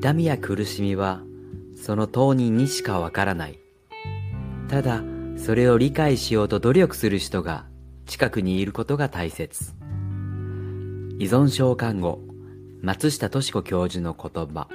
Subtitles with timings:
[0.00, 1.20] 痛みや苦しみは
[1.76, 3.58] その当人にしかわからない。
[4.66, 5.02] ただ、
[5.36, 7.66] それを理解しようと努力する人が
[8.06, 9.74] 近くにいることが大切。
[11.18, 12.18] 依存症看護、
[12.80, 14.68] 松下敏子教授の言葉。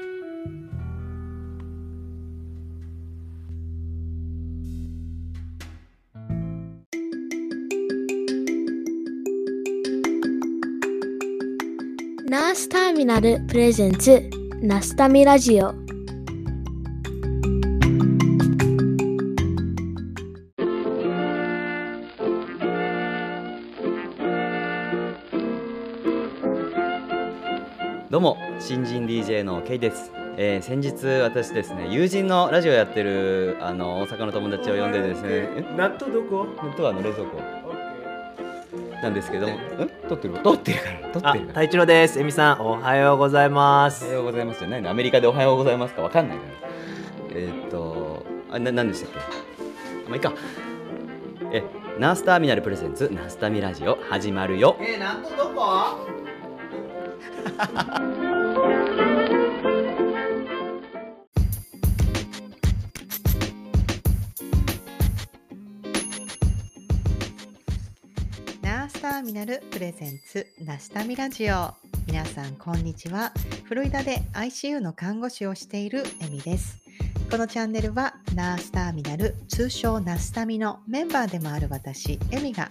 [12.27, 14.34] ナースターミナルプレゼンツ
[14.65, 15.75] ナスタミラジオ。
[28.09, 35.27] どうも新人 DJ のケイです、えー先日私ですね友人のラジオやってるあの大阪の友達を呼んでですね。
[35.29, 36.47] え納豆どこ？
[36.57, 37.39] 本当はあの冷蔵庫。
[39.03, 39.59] なんですけどもん
[40.09, 40.33] 撮ってる？
[40.41, 41.61] 撮ってるから撮あってる、から。
[41.61, 42.19] 太一郎です。
[42.19, 44.05] えみさん、おはようございます。
[44.05, 44.13] おは。
[44.15, 44.89] ようございますじゃないの。
[44.89, 46.69] アメリカでおはようございますかわかんないから。
[47.31, 49.19] えーっとあな何でしたっけ？
[50.09, 50.33] まあいいか。
[51.51, 51.63] え
[51.99, 54.75] ナースターミナルプレゼンツナスタミラジオ始まるよ。
[54.81, 56.05] え納豆どこ？
[68.61, 71.73] ナースターミナルプレゼンツ ナスタミラジオ
[72.07, 73.31] 皆さんこんにちは。
[73.63, 76.77] フロリダで ICU の看護師をしているエミです。
[77.31, 82.69] このチャンネルはナースターミナル通称ナスタミのメンバーでもある私エミが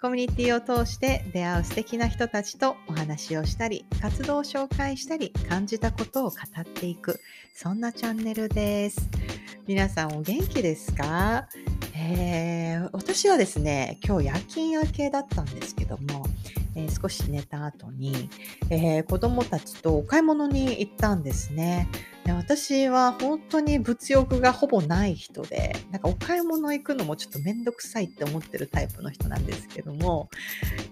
[0.00, 7.20] コミュニティを通して出会う素敵な人たちとお話をしたり活動を紹介したり感じたことを語っていく
[7.54, 9.08] そんなチャンネルです。
[9.66, 11.48] 皆さんお元気ですか？
[11.96, 16.26] えー私はですね、今日夜勤明けだったんですけども、
[16.76, 18.28] えー少し寝た後に、
[18.70, 21.88] えー子供たちとお買い物に行ったんですね。
[22.32, 30.28] 私は本当に物欲がほぼない人で、なんかお買い物行くのもちょっとめんどくさいって思ってるタイプの人なんですけども、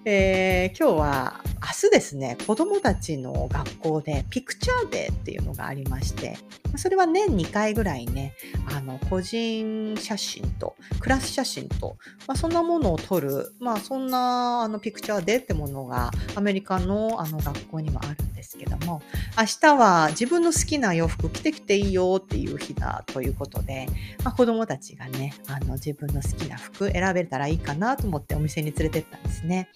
[0.04, 6.36] えー今日は明日ですね、子供たちの学校でピクチャーデーっていうのがありまして、
[6.76, 8.34] それは年2回ぐらいね、
[8.66, 11.96] あの個人写真とクラス写真と、
[12.26, 19.02] まあ、そんなものを撮る、まあ、そんなあのピクチャーデーってものがアメリカのあの学校にはあるんですけども
[19.38, 23.86] 明日は自分の好きな洋服着てきていいよっていう日だということで、
[24.24, 29.68] まあ、子どもたちがねあの自分の好きな服選べたらいいかなと思ってお店に連れてったんですね。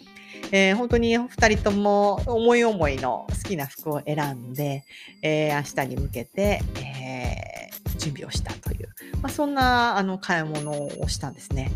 [0.52, 4.84] えー本当に2人とも思い思いの好きな服を選んで、
[5.22, 7.58] えー明日に向けて、えー
[7.98, 8.88] 準備をしたという、
[9.20, 11.70] まあ、そんなあの買い物をしたんですね。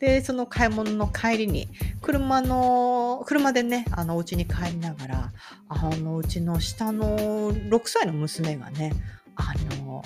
[0.00, 1.68] でその買い物の帰りに
[2.02, 5.32] 車の車でねあのお家に帰りながら
[5.68, 8.92] あのうちの下の6歳の娘がね
[9.36, 10.02] あの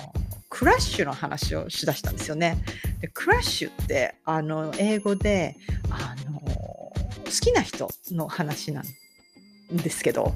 [0.49, 2.57] クラッシュの話をしだしたんですよね。
[2.99, 5.55] でクラッシュってあの英語で
[5.89, 6.93] あの好
[7.41, 10.33] きな人の話なんですけど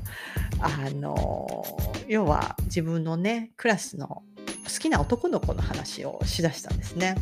[0.60, 1.66] あの
[2.08, 4.24] 要は自分のねクラスの
[4.64, 7.16] 好きな男の子の話をしだしたんですね。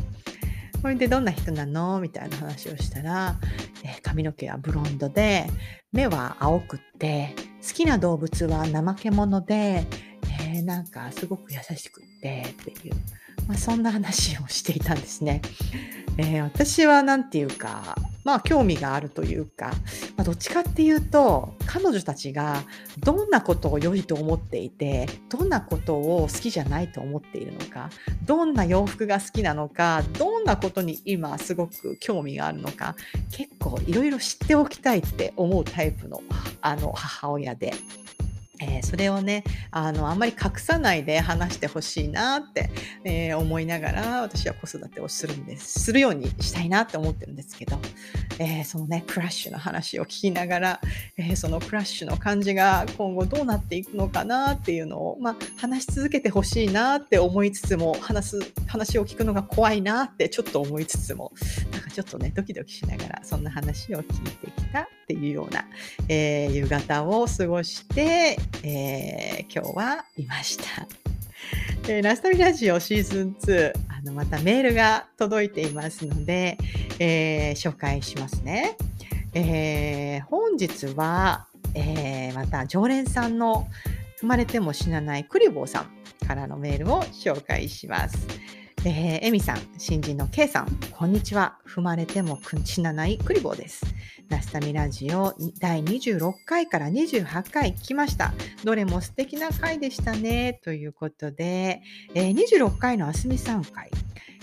[0.84, 1.98] それでどんな人なの？
[1.98, 3.38] みたいな話をしたら、
[3.82, 5.46] え髪の毛はブロンドで
[5.92, 7.34] 目は青くって
[7.66, 9.86] 好きな動物は怠け者で、
[10.42, 12.94] えーなんかすごく優しくってっていう、
[13.48, 15.40] まあ、そんな話をしていたんですね。
[16.16, 19.72] えー私はなんていうかまあ興味があるというか、
[20.16, 22.62] まあ、どっちかっていうと彼女たちが
[22.98, 27.90] どんなことを良いと思っていてどんなことを好きじゃないと思っているのか
[28.24, 32.96] どんな洋服が好きなのかどんなことに今すごく興味があるのか
[33.30, 36.22] 結構いろいろ知っておきたいって思うタイプの
[36.62, 37.74] あの母親で。
[38.60, 42.70] えーそれをねあのあんまり隠さないで話してほしいなって、
[43.04, 45.80] えー思いながら私は子育てをするんです。
[45.80, 47.78] するようにしたいなって思ってるんですけど、
[48.38, 50.80] えーそのねクラッシュの話を聞きながら、
[51.16, 61.32] えそのクラッシュの感じが今後どうなっていくのかなっていうのを、まあ、話し続けてほしいなって思いつつも話す話を聞くのが怖いなってちょっと思いつつも
[61.72, 65.66] なんかちょっとねドキドキしながらそんな話を聞いてきたっていうような、
[66.08, 70.64] えー夕方を過ごして、えー今日はいました。
[71.88, 76.56] えーラストミラジオシーズン2あのまたメールが届いていますので、
[76.98, 78.76] えー紹介しますね。
[79.34, 83.68] えー本日は、えーまた常連さんの
[84.20, 88.26] 生まれても死なないクリボーさんからのメールを紹介します。
[88.86, 91.56] えー、エミさん、新人の K さん、こんにちは。
[91.66, 93.82] 踏まれても死なないクリボーです。
[94.28, 98.34] ナスタミラジオ第26回から28回聞きました。
[98.62, 100.60] どれも素敵な回でしたね。
[100.62, 101.80] ということで、
[102.14, 103.90] えー、26回のあすみさん回、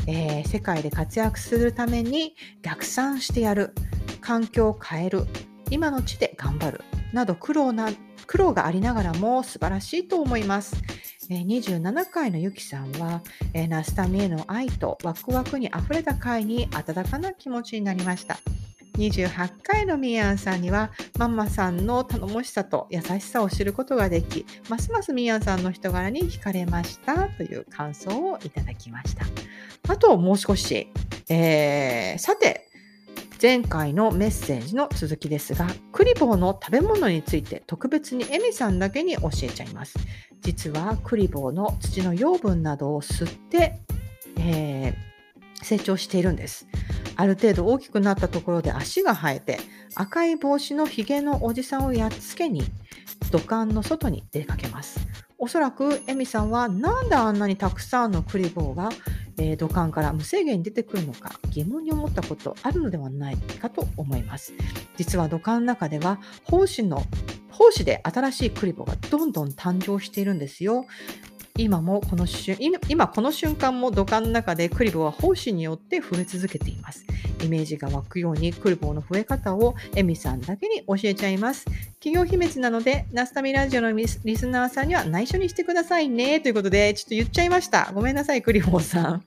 [0.07, 3.75] えー、世界で活躍するために逆算してやる、
[4.21, 5.27] 環境を変える、
[5.69, 6.81] 今の地で頑張る、
[7.13, 7.91] など苦労な
[8.25, 10.81] 苦労がありながらも素晴らしいと思います。
[11.39, 13.21] 27回のゆきさんは、
[13.53, 18.37] えー、ナスタミへの愛とワクワクにあふれた回に温かな気持ちになりました。
[18.97, 29.25] 28回のミヤンさんにはママさんの頼もしさと優しさを知ることができますますミヤンさんの人柄に惹かれましたという感想をいただきました
[29.87, 30.87] あともう少し、
[31.29, 32.70] えー、さて
[33.41, 39.97] 前回のメッセージの続きですがクリボーの食べ物について特別にエミさんだけに教えちゃいます。
[40.41, 43.79] 実はクリボーの土の養分などを吸って、
[44.37, 46.67] えー、成長しているんです。
[47.15, 49.59] ある程度大きくなったところで足が生えて
[49.95, 52.61] 赤い帽子のひげのおじさんをやっつけに
[53.31, 54.99] 土管の外に出かけます。
[55.43, 58.89] おそらくエミさんはなんであんなにたくさんのクリボーが、
[59.39, 64.53] えー、土管から無制限に出てくるのか疑問に思ったことあるのではないかと思います。
[64.97, 67.03] 実は土管の中では胞子の
[67.49, 70.85] 胞子で新しいクリボーがどんどん誕生しているんですよ。
[71.57, 77.05] 今もこの瞬今この瞬間も土管の中でクリボーは胞子によって増え続けています。
[77.43, 81.65] イメージが湧くようにクリボーの増え方をエミさんだけに教えちゃいます。
[81.99, 86.39] 企業秘密なので、ナスタミラジオのリスナーさんには内緒にしてくださいね。
[86.39, 87.91] ということで、ちょっと言っちゃいました。
[87.93, 89.23] ごめんなさい、クリボーさん。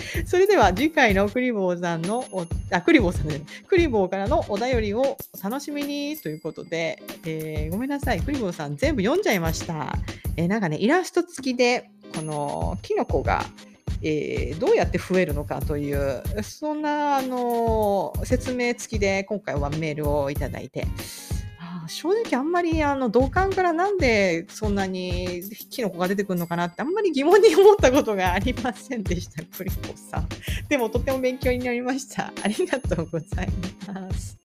[0.26, 2.24] それでは次回のクリボーさんの
[2.70, 6.16] あ、クリボーさんで、クリボーからのお便りをお楽しみに。
[6.18, 9.96] ということで、えー、ごめんなさい、クリボーさん全部読んじゃいました。
[10.36, 13.44] えー、なんかね、イラスト付きで、このキノコが、
[14.02, 20.86] えー、どうやって増えるのかという、そんな、あの説明付きで今回はメールをいただいて、
[21.88, 30.28] 正直あんまりあの同感からなんでそんなにキノコが出てくるのかなってあんまり疑問に思ったことがありませんでした、クリコさん。
[30.68, 32.32] でもとても勉強になりました。
[32.42, 33.48] ありがとうござい
[33.86, 34.38] ます。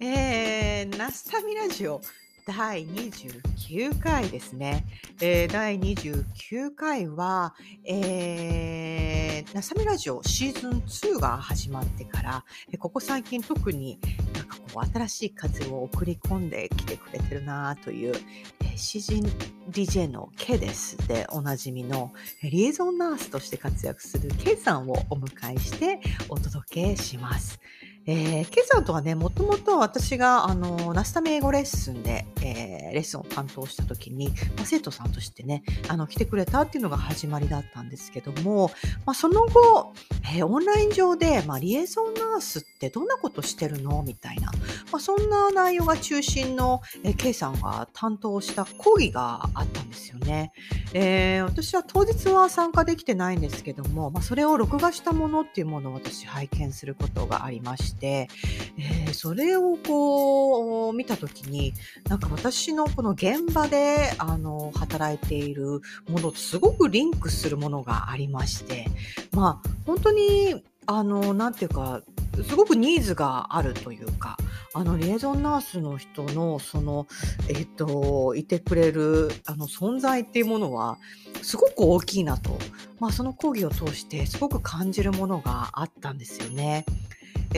[0.00, 2.00] えー、ナスタミラジオ
[2.46, 4.86] 第29回ですね。
[5.20, 12.44] えー、第29回は、えー、ナサミラジオシーズン2が始まってから、
[12.78, 13.98] ここ最近特に
[14.32, 18.14] なんかこう新しい風を送り込んできてくれてるなという、
[18.62, 19.24] え、詩人
[19.72, 22.12] DJ の K ですでおなじみの
[22.44, 27.58] リエゾンナースとして活躍する K さんをお迎えしてお届けします。
[28.08, 38.70] えー、ケさんとはね、もともと私が、あの、ナスタメ英語レッスンで、えー、レッスンを担当した時に、まあ、生徒さんとしてね、あの、来てくれたっていうのが始まりだったんですけども、
[39.04, 39.92] まあ、その後、
[40.32, 44.52] えー、オンライン上で、まあ、リエゾンナースってどんなことしてるのみたいな、
[44.92, 50.52] まあ、そんな内容が中心の、えー、K さんが担当した講義があったんですよね。
[50.94, 58.28] えー、私は当日は参加できてないんですけども、まあ、それを録画したものっていうものを私拝見することがありまして、て、
[58.78, 61.74] えー、それをこう見た時に
[62.08, 68.86] なんか私のこの現場であの働いているものとすごくリンクするものがありまして
[69.32, 72.02] まあ本当にあのなんていうか
[72.44, 74.36] すごくニーズがあるというか、
[74.74, 77.06] あの、リエゾンナースの人の、その、
[77.48, 80.98] えっと、いてくれる、あの、存在っていうものは、
[81.42, 82.58] すごく大きいなと、
[83.00, 86.84] まあ、その講義を通して、すごく感じるものがあったんですよね。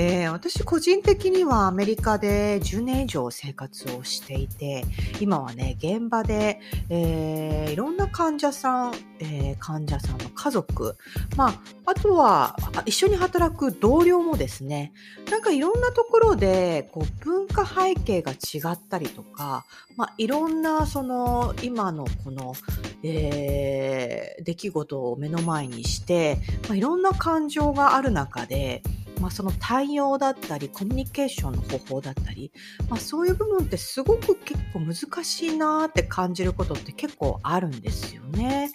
[0.00, 4.84] えー、私個人的にはアメリカで10年以上生活をしていて
[5.20, 10.96] 今はね現場で、えー、いろんな患者さん、えー、患者さんの家族、
[11.36, 12.54] まあ、あとは
[12.86, 14.92] 一緒に働く同僚もですね
[15.32, 19.64] なんかいろんなところでこう文化背景が違ったりとか、
[19.96, 22.54] まあ、いろんなその今のこの、
[23.02, 26.38] え、出来事を目の前にして、
[26.68, 28.84] まあ、いろんな感情がある中で
[29.20, 32.52] まあ、その対応だったりコミュニケーションの方法だったり、
[32.88, 38.70] まあ、そういう部分ってすごく結構難しいなって感じることって結構あるんですよね。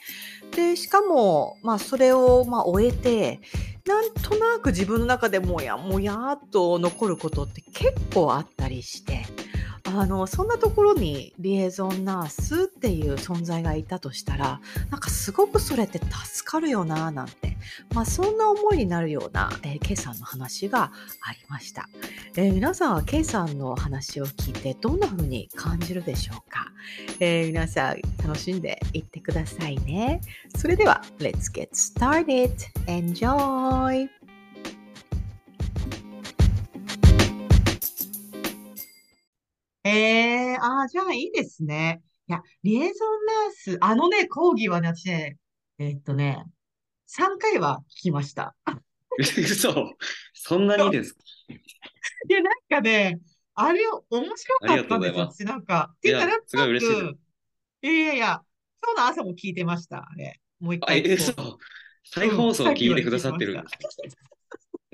[0.55, 3.39] でしかも、まあ、それをまあ終えて
[3.85, 9.42] なんとなく自分の中でもやもやっと残ることって結構あったりして。
[9.95, 14.59] あのそんなところにリエゾンナースっていう存在がいたとしたら
[14.89, 17.57] なんかすごくそれって助かるよななんて、
[17.93, 21.87] まあ、そんな思いになるような、えー、K さんの話がありました、
[22.35, 26.71] えー、皆さんは K さんの話を聞いてどんな風に感じるでしょうか、
[27.19, 30.21] えー、皆さん楽しんでいってくださいね
[30.57, 32.55] それでは Let's get started!
[32.87, 34.22] Enjoy!
[39.83, 39.89] え
[40.53, 42.01] えああ、じゃあいいですね。
[42.27, 45.37] いや、リエゾンナース、あのね、講義はね、私ね、
[45.77, 46.43] えーっとね、
[47.07, 48.55] 3回は聞きました。
[49.37, 49.95] 嘘。
[50.33, 51.19] そんなにですか？
[52.29, 53.19] いや、なんかね、
[53.55, 55.09] あれ、面白ありがとかったんですよ。
[55.09, 55.43] うございます。
[55.43, 55.93] 私なんか。
[55.97, 57.13] っていいうか、や、なんすごい嬉しいです。
[57.13, 57.19] く、
[57.83, 58.45] いやいやいや、
[58.83, 60.41] 今日の朝も聞いてました、あれ。
[60.59, 61.33] もう一あ、え、回聞こ嘘。
[61.37, 61.59] う。
[62.21, 63.29] うん、再放送さっきまで聞いてくだ聞いてました。
[63.29, 63.83] さってるんですか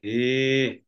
[0.04, 0.84] ええ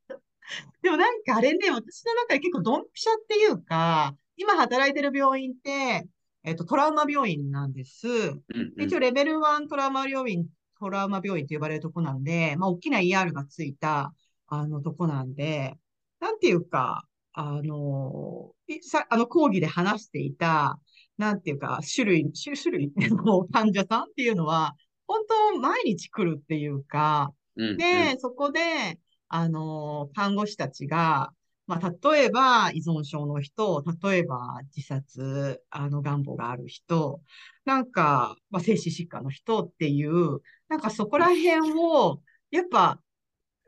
[0.82, 6.08] でもなんかあれね、私の中で結構ドンピシャっていうか、今働いてる病院って、
[6.44, 8.08] えっと、トラウマ病院なんです。
[8.08, 8.76] うんうん。
[8.76, 10.48] で一応レベル1トラウマ病院、
[10.80, 14.14] トラウマ病院と呼ばれるとこなんで、まあ、大きな ER がついた、
[14.48, 15.78] あの、とこなんで、
[16.20, 20.80] なんていうか、あの、いさ、あの講義で話していた、
[21.18, 24.76] なんていうか、種類、種種類の 患者さんっていうのは、
[25.08, 25.22] 本
[25.54, 28.20] 当毎日来るっていうか、うんうで、ん。
[28.20, 28.98] そこで、
[29.34, 31.34] あの、看護師たちが、
[31.66, 37.22] まあ、例えば依存症の人、例えば自殺、あの、願望がある人、
[37.64, 42.22] なんか、まあ、精神疾患の人っていう、なんかそこら辺を、
[42.52, 43.00] やっぱ、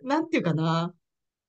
[0.04, 0.94] なんていうかな、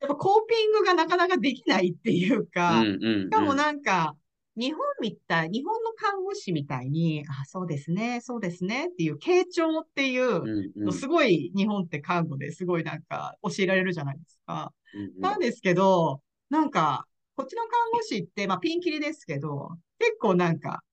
[0.00, 3.56] やっぱコーピングがなかなかできないっていうか、うんうしかもんうん。
[3.56, 4.16] なんか、
[4.56, 10.92] 日本みたい、日本の看護師みたいに、あ、そうですね、そうですねっていう傾聴っていうの、うんうん。
[10.92, 14.72] すごい日本って看護ですごいなんか教えられるじゃないですか。
[14.94, 15.20] うんうん。
[15.20, 16.20] なんですけど、
[16.50, 17.06] なんか、
[17.36, 20.84] こっちの看護師って、まあピンキリですけど、結構なんか、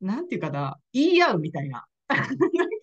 [0.00, 1.86] なんていうかな、言い合うみたいな。
[2.08, 2.28] なん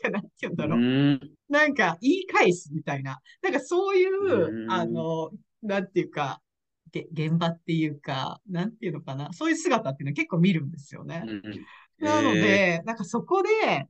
[0.01, 1.13] か、なんて言うんうだろーん。
[1.13, 1.38] う。
[1.50, 3.20] なんか、言い返すみたいな。
[3.41, 4.86] なんかそういうう、あ。
[4.86, 6.41] の、なんていうか、
[6.95, 9.33] げ現場っていうか、なんていうのかな。
[9.33, 11.23] そういう姿っていうのは結構見るんですよね。
[11.25, 11.65] うんうん。
[11.99, 12.41] なのええ
[12.79, 13.87] で、なんかそこで、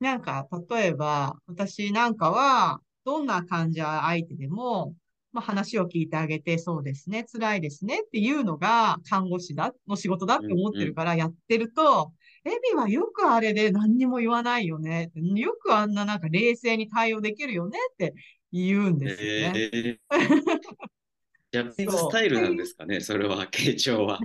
[0.00, 4.94] なんか、例えば、私なんかは、どんな患者相手でも、
[5.32, 10.78] まあ、話を聞いてあげて、そうですね、辛いですねっていうのが、看護師だ、の仕事だって思っうんうん。
[10.78, 12.12] てるからやってると、
[12.44, 15.10] エビはよくあれで何にも言わないよね。
[15.14, 18.14] よくあんななんか冷静に対応できるよねって
[18.52, 19.70] 言うんですよね。
[19.72, 20.00] ええ
[21.52, 22.10] ジャパニーズス。
[22.10, 24.18] タイルなんですかね、それは、傾聴は。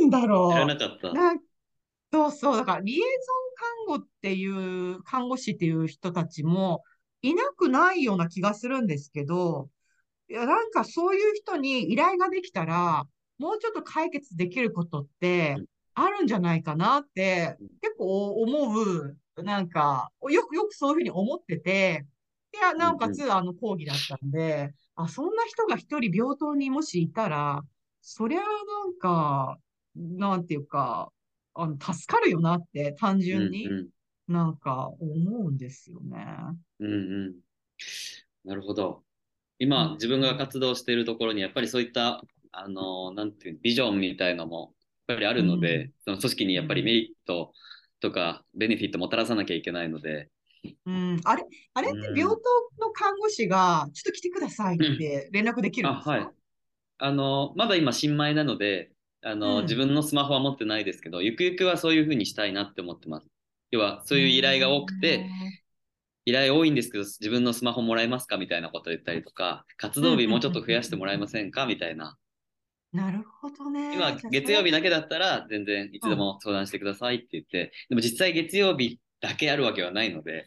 [0.00, 1.12] なんだ知らなろかった。
[2.12, 2.56] そうそう。
[2.56, 6.82] だから、リエゾン看護っていう、看護師っていう人たちも
[7.22, 9.70] いなくないような気がするんですけど、
[10.28, 13.06] いや、なんかそういう人に依頼ができたら、
[13.38, 15.66] もうちょっと解決できることってうん
[15.98, 22.06] あるんじゃないかなって結構思う、なんか、よく、よくそういうふうに思ってて、
[22.56, 22.90] いや、うんうん。
[22.90, 27.62] なおかつあの講義だったんで、あ、そんな人が一人病棟にもしいたら、
[28.00, 29.58] そりゃなんか、
[29.94, 31.12] なんていうか、
[31.54, 33.90] あの、助かるよなって単う純にんうん。
[34.28, 36.18] なんか思うんですよね。
[36.80, 36.96] うんう
[37.30, 37.40] ん。
[38.44, 39.04] なるほど。
[39.68, 40.38] う今、自分がん。
[40.38, 42.22] 活動しているところに、やっぱりそういった、
[42.52, 44.74] あの、なんていう、ビジョンみたいのも、
[45.08, 45.42] やっぱりあうん。
[45.42, 46.94] るので、その組織にやっぱりメうん。
[46.94, 47.54] リット
[48.00, 50.30] とか、ベネフィットもたらさなきゃいけないので、
[50.86, 51.44] うん、あれ、
[51.74, 52.40] あれうって病棟ん。
[52.80, 56.10] の看護師が、ちょっと来てくださいっうんて連絡できるんあ、ですか？
[56.10, 56.28] はい。
[56.98, 58.90] あの、まだ今、新米なので、
[59.22, 59.88] あの、自うん。
[59.88, 63.26] 分のスマホは持ってないですけど、ゆくゆくはそういうふうにしたいなって思ってます。
[63.70, 65.28] 要は、へそういう依頼が多くて、え。
[66.26, 71.20] 依頼多いんですけど、自分のスマホもらえますかみたいなことを言ったりとか、活うん、うん、動日もうちょっとうん、うん、増やしてもらえうん。
[71.20, 72.16] うんませんかみたいな。
[72.92, 73.94] なるほどね。
[73.94, 76.10] 今、月曜日だけだったら、全然いつうん。
[76.10, 80.46] でも相談してくださいって言って、でも実際月曜日だけあるわけはないので、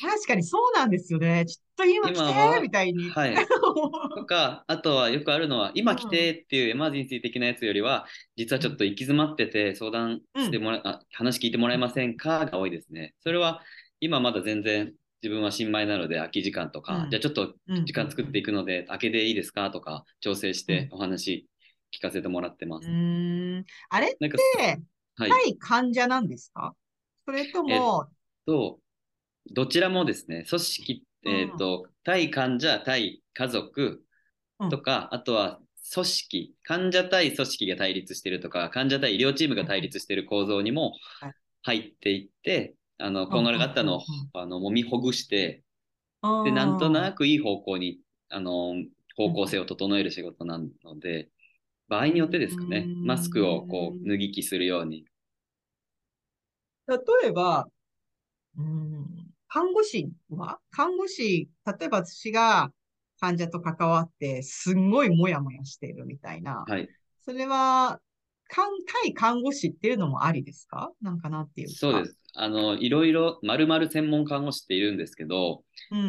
[0.00, 1.44] 確かにそうなんですよね。
[1.46, 3.10] ちょっと今来てみたいに。
[3.10, 3.34] はい。
[4.16, 6.10] とか、あとはよくあるのは、今来うん。
[6.10, 10.44] てっていうエマージェンシー的なやつよりは、実はちょっと行き詰まってて相談うん。
[10.44, 13.14] してもら、あ、話聞いてもらえませんかが多いですね。
[13.20, 13.62] それは、
[14.00, 17.20] 今まだ全然自分は新米なので空き時間とか、じゃあうん。
[17.20, 17.84] ちょっとうん。
[17.86, 20.76] 時間作っていくので、空けでいいですかとか、調整しうん。
[20.76, 21.46] てお話
[21.92, 22.86] 聞かせてもらってまうす。
[22.88, 23.64] ーん。
[23.88, 24.80] あれって、
[25.16, 25.30] はい。
[25.30, 26.74] 対患者なんですか？
[27.26, 28.08] それとえっも、
[28.46, 28.80] と、
[29.52, 31.32] どちらもですね、組織、うん。
[31.34, 34.02] えっと、対患者、対家族
[34.60, 34.70] うん。
[34.70, 35.60] とか、あとは
[35.94, 39.82] 組織、患者対組織が対立してるとか、患者対医療チームが対うん。
[39.84, 41.34] 立してる構造にもはい。
[41.62, 43.30] 入っていって、あの、うん。
[43.30, 43.62] こんがらうん。
[43.62, 43.68] うん。
[43.68, 44.00] がったのを、
[44.34, 44.40] うん。
[44.40, 45.62] あの、揉みほぐして、
[46.44, 46.90] で、なんと。
[46.90, 48.74] なくいい方向に、あの、
[49.16, 49.62] 方向性うん。
[49.64, 51.30] を整える仕事なので、
[51.88, 53.06] 場合によってですかねうーん。
[53.06, 55.04] マスクをこう脱ぎ着するように。
[56.88, 57.68] 例えば、
[58.58, 59.17] うん、
[59.48, 60.58] 看護師は？
[60.70, 62.70] 看護師、例えば私が
[63.20, 66.64] 患者と関わって、すんごいモヤモヤしているみたいな。
[66.66, 66.88] はい。
[67.24, 68.00] それは、
[68.50, 68.66] 看
[69.02, 70.92] 対看護師っていうのもありですか？
[71.02, 71.74] なんかなんていうか。
[71.74, 72.18] そうです。
[72.34, 76.08] あの、いろいろ、まるまる専門看護師っているんですけど、うんうんう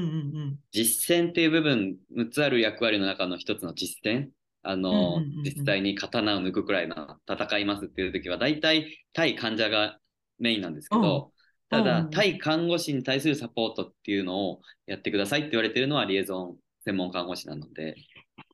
[0.51, 0.59] ん。
[0.71, 4.29] 実践っていう部分、6つある役割の中の一つの実践。
[4.61, 9.97] あの、うんうんうんうん実際に刀を抜くくらいの戦いますっていう時は、大体対患者が
[10.37, 11.31] メインなんですけど、
[11.69, 17.95] ただ、うん対看護師に対するサポートっていうのをやってくださいって言われてるのはリエゾン専門看護師なので、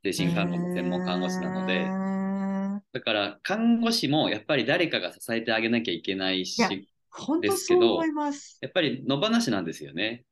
[0.04, 1.90] 精神看護の専門看護師なので、で。
[2.92, 8.00] だから看護師もやっぱり誰かが支えてあげなきゃいけないし、いですけど。
[8.60, 10.24] やっぱり野放しなんですよね。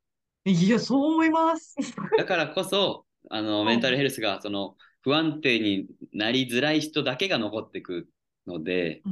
[0.44, 1.76] いや、そう思います。
[2.18, 8.08] だからこそ、あの、うんメンタルヘルスが、その、不安定になりづらい人だけが残っていく
[8.46, 9.02] ので、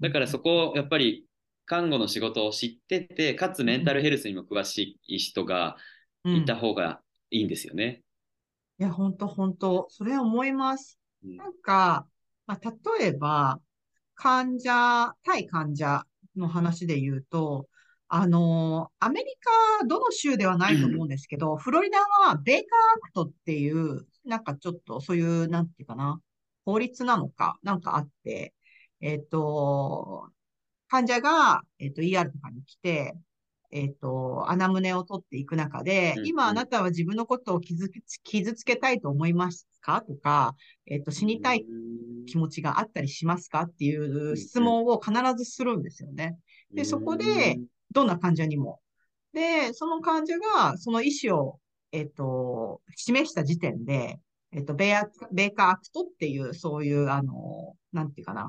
[0.00, 1.24] だからそこを、やっぱり、
[1.66, 5.76] 看護の仕事を知ってて、かつメンタルヘルスにも詳しい人が
[6.24, 8.02] いた方がいいんですよね。
[8.78, 10.98] いや、本当本当それは思います。
[11.24, 11.36] うん。
[11.36, 12.06] なんか、
[12.46, 13.60] まあ、例えば、
[14.14, 16.04] 患者、対患者
[16.36, 17.68] の話で言うと、
[18.08, 19.26] あの、アメリ
[19.80, 22.62] カ、どの州ではないと思うんですけど、フロリダはベーカー
[22.98, 26.20] アクトっていう、なんかちょっとそういう、なんていうかな、
[26.64, 28.54] 法律なのか、なんかあって、
[29.00, 30.30] えっと、
[30.94, 33.16] 患者が、えっと、ER とかに来て、
[33.72, 40.02] えっと、穴胸を取っていく中でう、ん今あなたは自分のことを傷つ傷つけたいと思いますか？
[40.06, 40.54] とか、
[40.86, 41.66] えっと、死にたい
[42.26, 43.62] 気持ちがあったりしますか？
[43.62, 46.36] っていう質問を必ずするんですよね。
[46.72, 47.58] でそこで
[47.90, 48.80] どんな患者にも。
[49.32, 51.58] で、その患者がその意思を、
[51.90, 54.20] えっと、示した時点で、
[54.52, 58.48] えっと、ベア、ベーカーアクトっていう、そういう、あの、なんていうかな、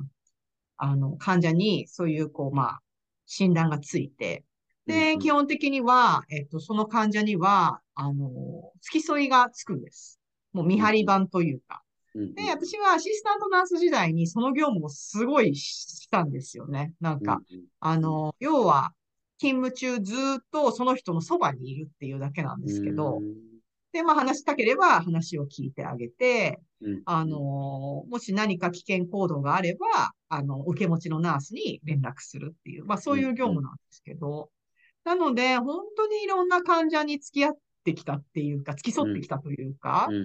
[0.77, 2.81] あの、患者にそういう、こう、まあ、
[3.25, 4.43] 診断がついて、
[4.85, 10.19] で、基本的には、えっと、その患者には、あの、付き添いがつくんです。
[10.53, 11.81] もう見張り番というか。
[12.13, 16.93] うんで、私はアシスタントナース時代にその業務をすごいしたんですよね。
[17.01, 17.41] なんか、
[17.81, 18.93] あの、要は、
[19.37, 23.19] 勤務中ずーっとその人のそばにいるっていうだけなんですけど、
[23.95, 26.59] で、まあ話したければ話を聞いてあげて、
[27.05, 27.39] あの、
[28.09, 34.51] もし何か危険行動があれば、あの、受け持ちのナースに連絡するっていう、まあそういう業務なんですけど、
[35.05, 40.15] なので、本当にいろんな患者に付き合ってきたっていうか、付き添ってきたというか、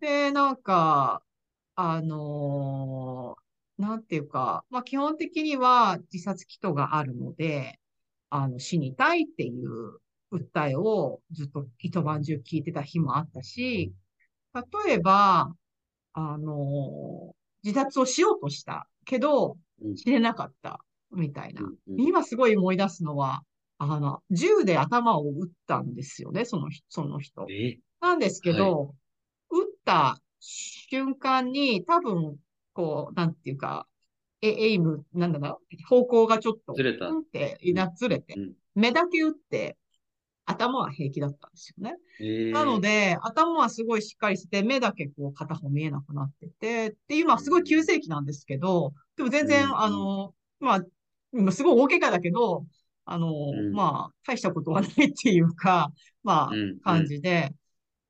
[0.00, 1.22] で、なんか、
[1.76, 3.42] あのー
[3.78, 7.78] なんていうか、まあ基本的には自殺祈祷があるので、
[8.30, 9.98] あの、死にたいっていう
[10.36, 13.92] 訴えをずっと一晩中聞いてた日もあったし、
[14.54, 15.52] 例えば、
[16.12, 19.56] あのー自殺をしようとしたけど、
[19.96, 20.78] 死ねなかった、
[21.10, 21.62] みたいな。
[21.96, 23.42] 今すごい思い出すのは、
[23.78, 27.44] あの、銃で頭を撃ったんですよね、その人、その人。
[27.50, 27.78] え？
[28.00, 28.94] なんですけど、
[29.50, 32.36] 撃った瞬間に多分、
[32.72, 33.88] こう、なんていうか、
[34.40, 37.08] エエイム、なんだろう、方向がちょっと、ずれた。
[37.08, 39.76] うんって、な、ずれてうん、目だけ撃って、
[40.46, 41.96] 頭は平気だったんですよね。
[42.20, 42.52] えー。
[42.52, 50.80] なので、頭はすごいしっかりしてて、目だけこう片方見えなくなってて、っていう、まあすごい急性期なんですけど、でも全うん然、あの、まあ、
[51.32, 52.66] 今すごい大怪我だけど、
[53.04, 53.72] あの、ん。
[53.72, 57.54] まあ、大したことはないっていうか、まあ感じで、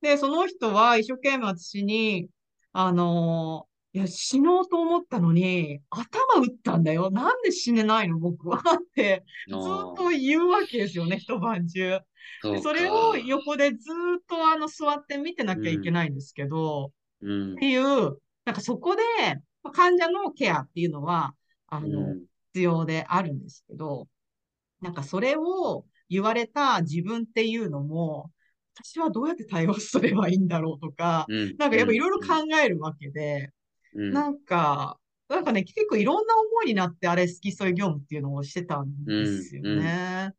[0.01, 2.29] で、その人は一生懸命私に、
[2.73, 3.66] あの、
[3.97, 7.09] いや、死のうと思ったのに、頭打ったんだよ。
[7.09, 8.61] なんで死ねないの僕はっ
[8.93, 9.57] て、ずっ
[9.97, 11.99] と言うわけですよね、一晩中。
[12.43, 16.91] でそれを横でずっとあの座って見てなきゃいけないんですけど、
[17.23, 17.53] うん。
[17.53, 19.01] っていう、なんかそこで、
[19.63, 21.33] まあ患者のケアっていうのは、
[21.65, 22.25] あの、うん。
[22.53, 24.07] 必要であるんですけど、
[24.79, 28.31] なんかそれを言われた自分っていうのも、
[28.75, 31.55] 私はどうやって対応すればいいんだろうとか、うん。
[31.57, 33.56] なんかやっぱいろいろ考えるわけで、うん
[33.97, 40.33] なんか、なんかね、結構いろんな思いになってあれ、付き添い業務っていうのをしてたんですよね。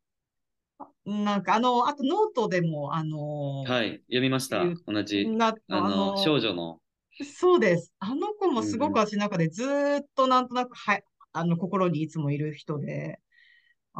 [1.05, 4.77] なんかあの、あとノートでも、あの、はい、読みましたいう。
[4.87, 5.29] 同じ。
[5.29, 6.81] な、あの、少女の。
[7.25, 7.93] そうです。
[7.99, 11.01] あの子もすごく私の中でずーっとなんとなくは、
[11.33, 13.19] あの、心にいつもいる人で、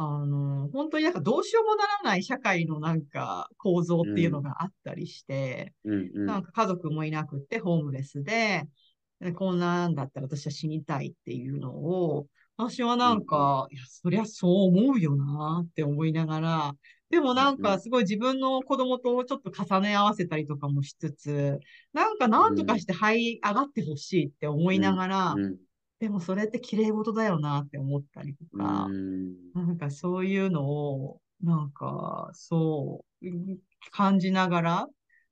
[0.01, 8.67] あの、本当になんかどうしようもならない社会のなんか構造っていうのがあったりして、うんうんなんか家族もいなくってホームレスで、で
[9.35, 12.27] こんなんだったら私は死にたいっていうのを、
[12.57, 16.73] 私はなんか、いや、そりゃそう思うよなって思いながら、
[17.09, 21.59] でもなんかすごい自分の子供とちょっと重ね合わせたりとかもしつつ、
[21.93, 25.57] なんかなんとかして這い上がってほしいって思いながら、うん。
[25.99, 29.53] でもそれって綺麗事だよなって思ったりとうか、ん。
[29.53, 33.27] なんかそういうのを、なんかそう、
[33.91, 34.87] 感じながら、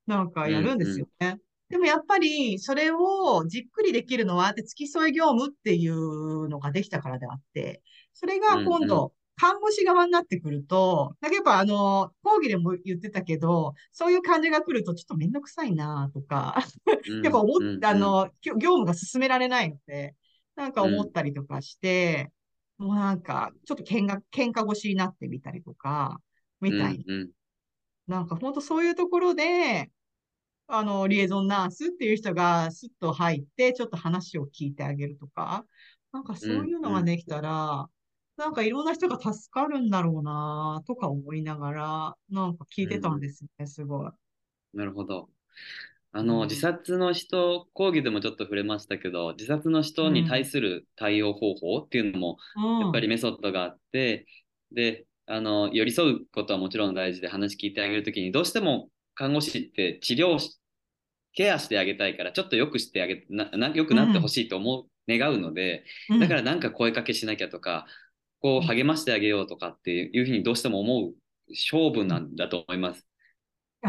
[0.08, 1.38] なんかやるんですよね。
[1.70, 8.84] でもやっぱり、それをじっくりできるのは、で付き添い業務っていうのができたからであって、それが今うん。
[8.84, 16.56] う度、看護師側になってくると、なんかやっぱあの、講義でも言ってたけど、そういう感じが来るとちょっとめんどくさいなとか、
[17.24, 20.16] やっぱ思っ、うんあの、業業務が進められないので、
[20.56, 22.32] なんか思ったりとかして、
[22.78, 26.22] もうなんか、ちょっと喧嘩、喧嘩腰になってみたりとか、
[26.62, 27.16] みたいな。
[27.16, 27.32] うん
[28.08, 29.92] なんか本当そういうところで、
[30.68, 35.66] あの、リエゾンナースっていう人がスッと入って、ちょっと話を聞いてあげるとか、
[36.12, 37.90] なんかそういうのができたら、
[38.38, 44.12] なんかいろんな人が助かるんだろうなとか思いながら、なんか聞いてたんですね、すごい。
[44.74, 45.30] なるほど。
[46.12, 52.80] あの、うん自殺の人、講義でもちょっと触れましたけど、自殺の人に対する対応方法っていうのも、うん。
[52.80, 54.26] やっぱりメソッドがあって、
[54.72, 60.60] で、あの、寄り添うことはもちろん大事で話聞いてあげるときに、どうしても看護師って治療し、
[61.34, 66.20] ケアしてあげたいから、ちょっと良くしてあげ、な、な、良くなってほしいと思う、願うので、うん。
[66.20, 67.88] だからなんか声かけしなきゃとか、
[68.40, 71.16] こう励ましてあげようとかっていうふうにどうしても思う
[71.50, 73.08] 勝負なんだと思います。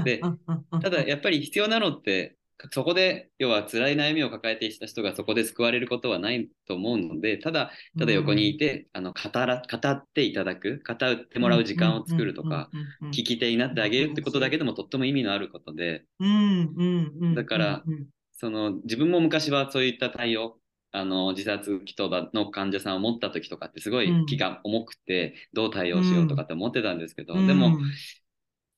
[0.04, 0.40] でうん。
[0.46, 0.66] うん。
[0.72, 0.80] うん。
[0.80, 2.37] ただやっぱり必要なのって、
[2.72, 12.70] そこで、要は辛い悩みを抱えていた人がそこで救われることはないと思うので、ただ、ただ横にいて、あの、語ら、語っていただく、語ってもらう時間を作るとか、、
[13.12, 16.28] 聞き手になってあげるってことだけでもとっても意味のあることで、うん。
[16.28, 17.22] うん。
[17.22, 17.34] うん。
[17.34, 17.94] だからうん。
[17.94, 18.08] うん。
[18.32, 20.60] その、自分も昔はそういった対応、
[20.92, 27.78] あの、自殺祈祷の患者さんを持った時とかってすごい気が重くて、どう対応しようとかって思ってたんですけど、でも、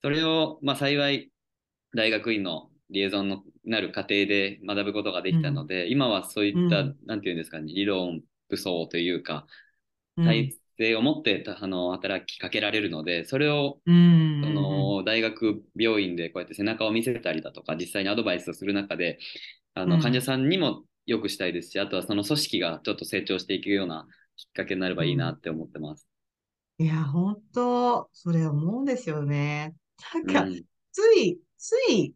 [0.03, 1.31] それを、まあ幸い、
[1.95, 6.97] 大学院のリエゾンのなる過程で学ぶことができたので、今はそういった、うん。
[7.07, 9.47] なんていうんですかね、理論武装というか、
[10.17, 10.25] うん。
[10.25, 14.43] 体制を持って、あの、働きかけられるので、それを、うん。
[14.43, 19.19] その、大学病院でこうやって背中を見せたりだとか、実際にアドバイスをする中で、
[19.75, 20.03] あの、うん。
[20.03, 26.07] 患者さんにも良くしたいですし、あとはその組織がちょっと成長していくようなきっかけになればいいなって思ってます。
[26.79, 29.75] いや、本当それ思うんですよね。
[30.15, 30.65] なんか、うん。
[30.93, 32.15] つい、つい、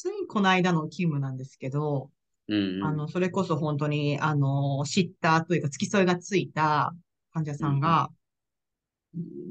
[0.00, 2.10] ついこの間の勤務なんですけど、
[2.48, 2.84] うんうん。
[2.84, 6.94] あの、それこそ本当に、あの、知ったというか、付き添いがついた
[7.34, 8.08] 患者さんが、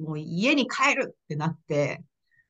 [0.02, 2.04] もう家に帰るってなって、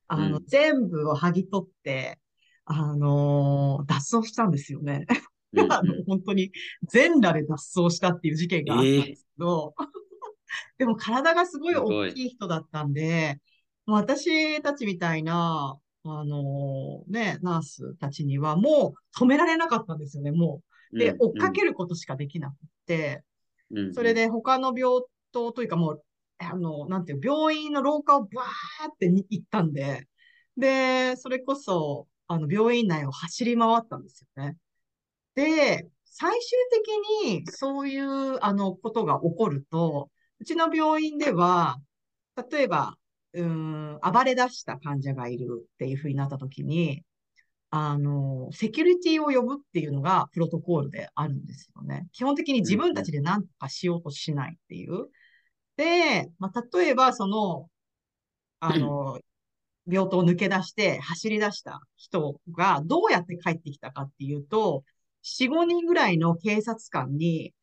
[0.08, 0.46] あの、うん。
[0.46, 2.18] 全部を剥ぎ取って、
[2.64, 5.04] あの、脱走したんですよね。
[5.08, 5.20] うん
[5.70, 6.52] あの、本当に
[6.88, 9.74] 全裸で脱走したっていう事件があったんですけど、
[10.78, 13.40] でも体がすごいすごい大きい人だったんで、
[13.84, 20.98] もう私たちみたいな、あのね、ナースたちにはもう止められなかったんですよね、もう。
[20.98, 22.54] で、追っかけることしかできなく
[22.86, 23.22] て、
[23.70, 26.04] うんそれで他の病棟というかもう、
[26.38, 30.08] あの、なんていう、病院の廊下をバーってに行ったんで、
[30.56, 34.56] で、それこそ、あの、病院内を走り回ったんですよね。
[35.36, 40.10] で、最終的にそういう、あの、ことが起こると、
[40.40, 41.76] うちの病院では、
[42.50, 42.96] 例えば、
[43.32, 47.04] うん、暴れ出した患者がいるっていうふうになったときに、
[47.70, 52.08] あの、セキュリティを呼ぶっていうのがプロトコールであるんですよね。
[52.12, 55.08] 基本的に自分たちで何とかしようとしないっていう。
[55.76, 57.70] で、まあ、例えば、その、
[58.58, 59.20] あの、
[59.86, 64.84] 病棟を抜け出して走り出した人がどうやって帰ってきたかっていうと、
[65.22, 67.54] 4、5人ぐらいの警察官に、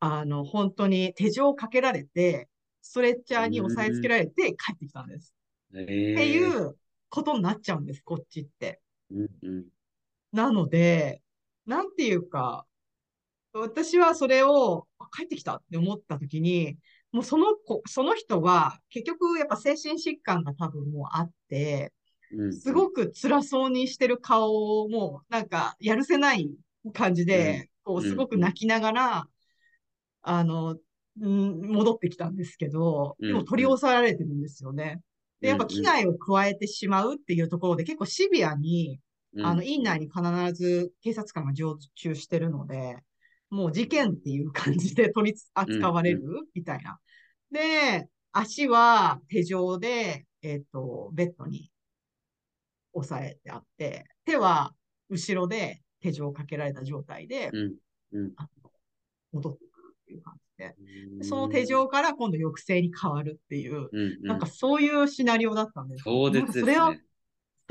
[0.00, 2.48] あの、本当に手錠をかけられて、
[2.84, 5.34] ストレッチャーに押さえつけられて帰ってきたんです。
[5.74, 6.76] えってーいう
[7.08, 8.80] ことになっちゃうんです、こっちって。
[9.10, 9.64] うんうん。
[10.32, 11.22] なので、
[11.64, 12.66] なんていうか、
[13.54, 16.76] 私はそれをあ帰ってきたって思った時に、
[17.10, 21.92] もうその子、その人は結局やっぱ精神疾患が多分もうあって、
[22.30, 26.50] うんすごく辛そうにしてる顔をもうなんかやるせない
[26.92, 29.28] 感じで、こうすごく泣きながら、
[30.22, 30.80] あの、うん
[31.16, 35.00] 戻ってきたんですけど、でも取り押さえられてるんですよね。
[35.40, 39.00] で、やっぱ危害を加えてしまうっていうところで結構シビアに、
[39.34, 39.46] うん。
[39.46, 40.22] あの、院内に必
[40.52, 42.98] ず警察官が常駐してるので、
[43.50, 46.22] もう事件っていう感じで取り扱われる
[46.54, 46.98] みたいな。
[47.50, 51.70] で、足は手錠で、えっと、ベッドに
[52.92, 54.74] 押さえてあって、手は
[55.08, 57.74] 後ろで手錠をかけられた状態でうん
[58.12, 58.34] うん。
[59.32, 60.43] 戻ってくるっていう感じ
[61.22, 66.04] その手錠から今度抑制に変わるっていう、うんうん、なんかそういうシナリオだったんです。
[66.04, 66.74] そうですね。
[66.74, 67.00] なんか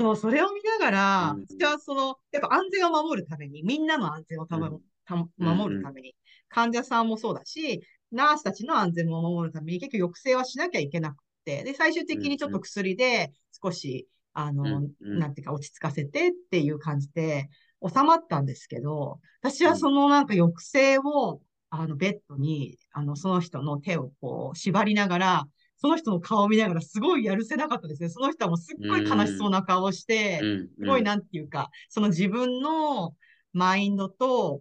[0.00, 6.14] れを、そう、それを見ながら、うん私はその、やっぱ安全を守るために、みんなの安全をたまうんた守るために、
[6.48, 17.48] 患者さんもそうだし、ナースたちの安全も守るために、結局抑制はしなきゃいけなくて、で、最終的にちょっと薬で少し、あの、なんていうか落ち着かせてっていう感じで
[17.86, 21.40] 収まったんですけど、私はそのなんか抑制を、
[21.80, 25.44] あの、ベッドに、あの、その人の手をこう、縛りながら、
[25.76, 28.08] その人の顔を見ながらすごいやるせなかったですね。
[28.08, 33.14] その人はもうすっごい悲しそうな顔をして、うんすごいなんていうか、その自分の
[33.52, 34.60] マインドと、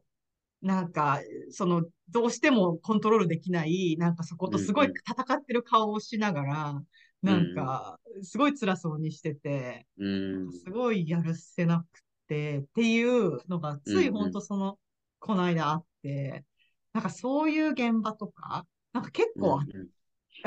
[0.62, 1.19] なんか、
[1.52, 6.84] その、どうしてもコントロールできない、なんかそことすごい戦ってる顔をしながら、
[7.21, 10.08] なんか、すごい辛そうにしてて、う
[10.47, 10.52] ん。
[10.52, 14.80] すごいやるせなくて、っていうのが、ついほんとその、
[15.19, 16.45] この間あって、
[16.93, 19.82] なんかそういう現場とか、なんか結構あっうん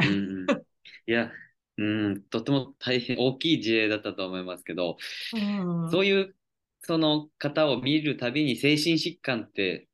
[0.08, 0.50] うん。
[0.50, 0.66] うん
[1.08, 1.30] いや、
[1.78, 4.96] うん、とても大変大きい事例だったと思いますけど、
[5.34, 5.38] う
[5.86, 6.34] んそういう
[6.82, 9.88] その方を見るたびに精神疾患って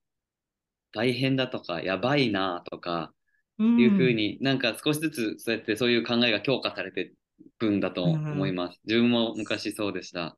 [0.92, 3.12] 大変だとか、やばいなとか
[3.58, 8.80] いうふうに、なんか少しずつそうやってそういう考えが強化されていくんだと思います。
[8.84, 10.36] 自分も昔そうでした。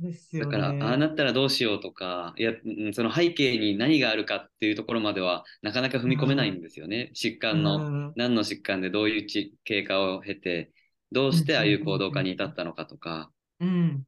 [0.00, 0.82] ですよだから、ね。
[0.82, 7.10] ああなったらどうしようとか、いや、うんその背景に何があるかっていうところまではなかなか踏み込めないんですよね。
[7.14, 10.72] 疾患の、うん何の疾患でどういうち経過を経て、
[11.10, 14.06] どうしてああいう行動化に至ったのかとか、うん。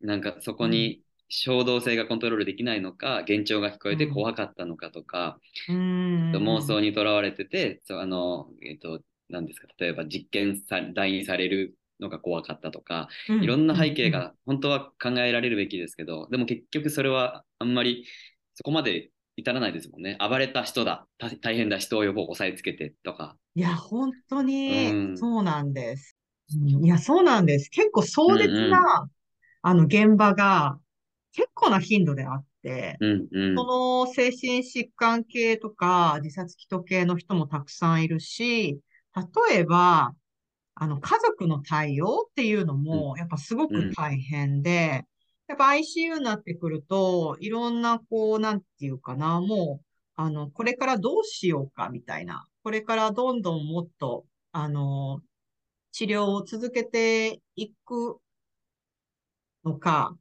[0.00, 5.38] なんかそこに衝動性がコントロールできないのか、幻聴が聞こえて怖かったのかとか、
[5.68, 6.32] うん。
[6.32, 18.06] 妄想にとらわれてて、あの、えっと、何ですか、例えば実験さ、代にされるのが怖かったとか、うんいろんな背景が本当は考えられるべきですけど、でも結局それはあんまり
[18.54, 20.16] そこまで至らないですもんね。
[20.20, 23.36] 暴れた人だ、た大変だ、人を呼ぼう、押さえつけてとか。
[23.54, 26.16] いや、本当うに、んそうなんです。
[26.54, 27.68] うんいや、そうなんです。
[27.70, 29.10] 結構壮絶うんな、
[29.62, 30.80] あの、現場が
[31.32, 33.56] 結構な頻度であって、うんうん。
[33.56, 38.80] その精神疾患系とか自殺祈祷系の人もたくさんいるし、
[39.50, 40.14] 例えば、
[40.78, 45.04] あの、家族の対応っていうのも、やっぱすごく大変で、
[45.48, 49.86] やっぱ ICU になってくると、いろんな、こう、なんていうかな、もう、
[50.16, 55.20] あの、これからどうしようかみたいな、これからどんどんもっと、あの、
[55.92, 58.18] 治療を続けていく
[59.64, 60.14] のか、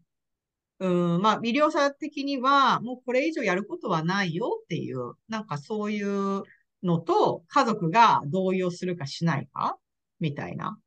[0.80, 6.44] うん、まあ、医療者的には、もうこれ以上やることはないよっていう、なんかそういう
[6.84, 9.78] のと、家族が同意をするかしないか、
[10.20, 10.78] みたいな。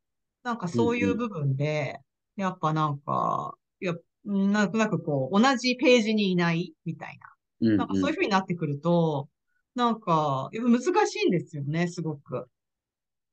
[0.43, 1.99] なんかそういう部分で、
[2.37, 7.19] やっぱなんか、や、なんとなくこう、同じページにいないみたい
[7.61, 7.79] うんな。
[7.79, 9.29] なんかそういうふうになってくると、
[9.75, 12.49] なんか、やっぱ難しいんですよね、すごく。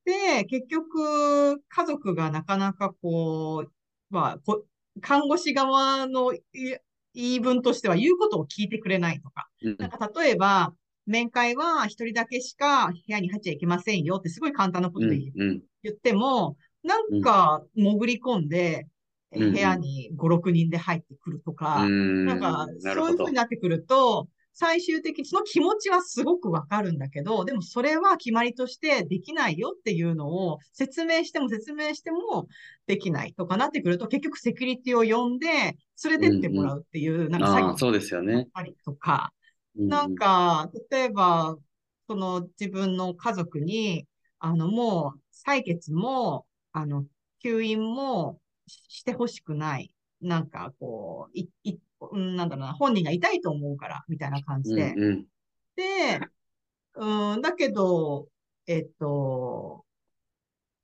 [0.05, 3.71] で、結局、家族がなかなかこう、
[4.09, 4.63] まあ、こ
[5.01, 6.41] 看護師側のい
[7.13, 9.47] 言い分としては言うことを聞いてくれないとか。
[9.61, 10.73] うんなんか例えば、
[11.05, 15.31] 面会は一人だけしか部屋に入っちゃいけませんよってすごい簡単なこうんとで
[15.83, 18.87] 言っても、なんか潜り込んで、
[19.31, 32.47] 部屋に5、6人で入ってくるとか、うんなんか、そういう風なるほどになってくると、最終的にその気持ちはすごくわかるんだけど、でもそれは決まりとしてできないよっていうのを説明しても説明しても
[32.87, 35.47] できないとかなってくると、結局セキュリティを呼んで
[36.05, 37.41] 連れてってもらうっていう、なん
[37.89, 38.33] うですよね。
[38.33, 39.34] やったりとか、うん
[39.75, 41.57] なんか、例えば、
[42.07, 44.07] その自分の家族に、
[44.39, 47.05] あの、もう採血も、あの、
[47.43, 49.91] 吸引もししてほしくない。
[50.21, 51.77] なんか、こう、い、い、
[52.11, 54.93] うんなんだろうな、本人が痛いと思うから、みたいな感じで。
[54.93, 55.25] うんうん
[55.75, 56.21] で、
[56.95, 58.29] うん、だけど、
[58.65, 59.85] えっと、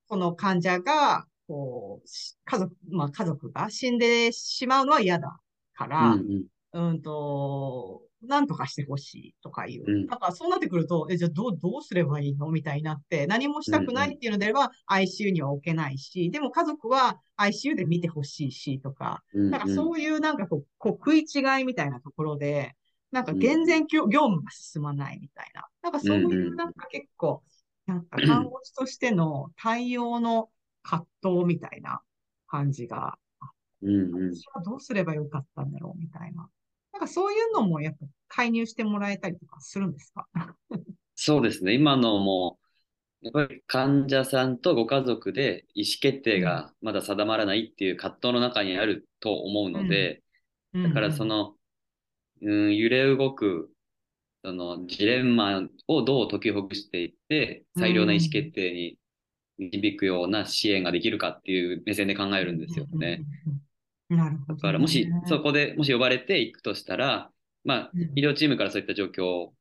[0.08, 5.40] この患者が、こう、し家族、まあ家族が死んでしまうのは嫌だ
[5.74, 9.84] から、うんうんと、なんとかしてほしいとかいう。
[9.86, 22.76] うんだからそうなってくると、え、じゃあどう、どうすればいいのみたいになって、何もしたくないっていうのであれば ICU には置けないし、でも家族は ICU で見てほしいしとか、うんなんかそういうなんかこう、こう食い違いみたいなところで、
[23.12, 25.66] なんか全然業業務が進まないみたいな。
[25.82, 27.44] なんかそううんいううんなんか結構、
[27.88, 30.50] なんか看護師としての対応の
[30.84, 32.02] 葛藤みたいな
[32.48, 33.18] 感じが
[33.82, 36.48] うんうん私はどうすればよかったんだろうみたいな。
[36.94, 40.28] なんかそういうのもやっぱ介入してもらえたりとかするんですか？
[41.16, 41.74] そうですね。
[41.74, 42.58] 今のも、
[43.22, 50.24] やっぱり患者さんとご家族で意思決定がまだ定まらないっていう葛藤の中にあると思うので、
[50.74, 51.54] だからそ、の、
[52.42, 53.70] うん、揺れ動く
[54.44, 58.98] そのジレンマをどう解きほぐしていって、最良な意思決定に
[59.60, 63.22] 導くような支援ができるかっていう目線で考えるんですよね。
[64.12, 64.18] うん。
[64.18, 64.60] なるほど、ね。
[64.60, 67.32] だからもし、そこでもし呼ばれていくとしたら、
[67.64, 69.54] まあうん、医療チームからそういった状況を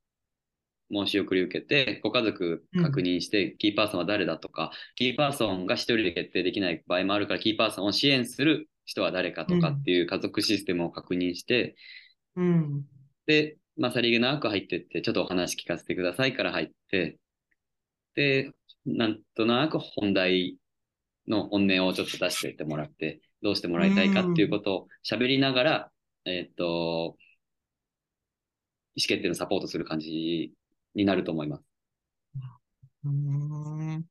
[0.93, 11.77] 申し送り受けて、ご家族確認して、キーパーソンは誰だとか、キーパーソンが一人で決定できない場合もあるから、キーパーソンを支援する人は誰かとかっていう家族システムを確認して、
[12.37, 12.85] うん。
[13.27, 17.19] で、まあ、さりげなく入ってって、ちょっとお話聞かせてくださいから入って、
[18.15, 18.51] で、
[18.85, 20.59] なんとなく本題
[21.29, 25.93] の本音をちょっと出していってもらって、どうしてもらいたいかっていうことを喋りながら、
[26.25, 27.17] えっと、
[28.95, 30.53] 意思決定のサポートする感じ
[30.95, 31.65] になると思います。
[33.05, 34.05] ね。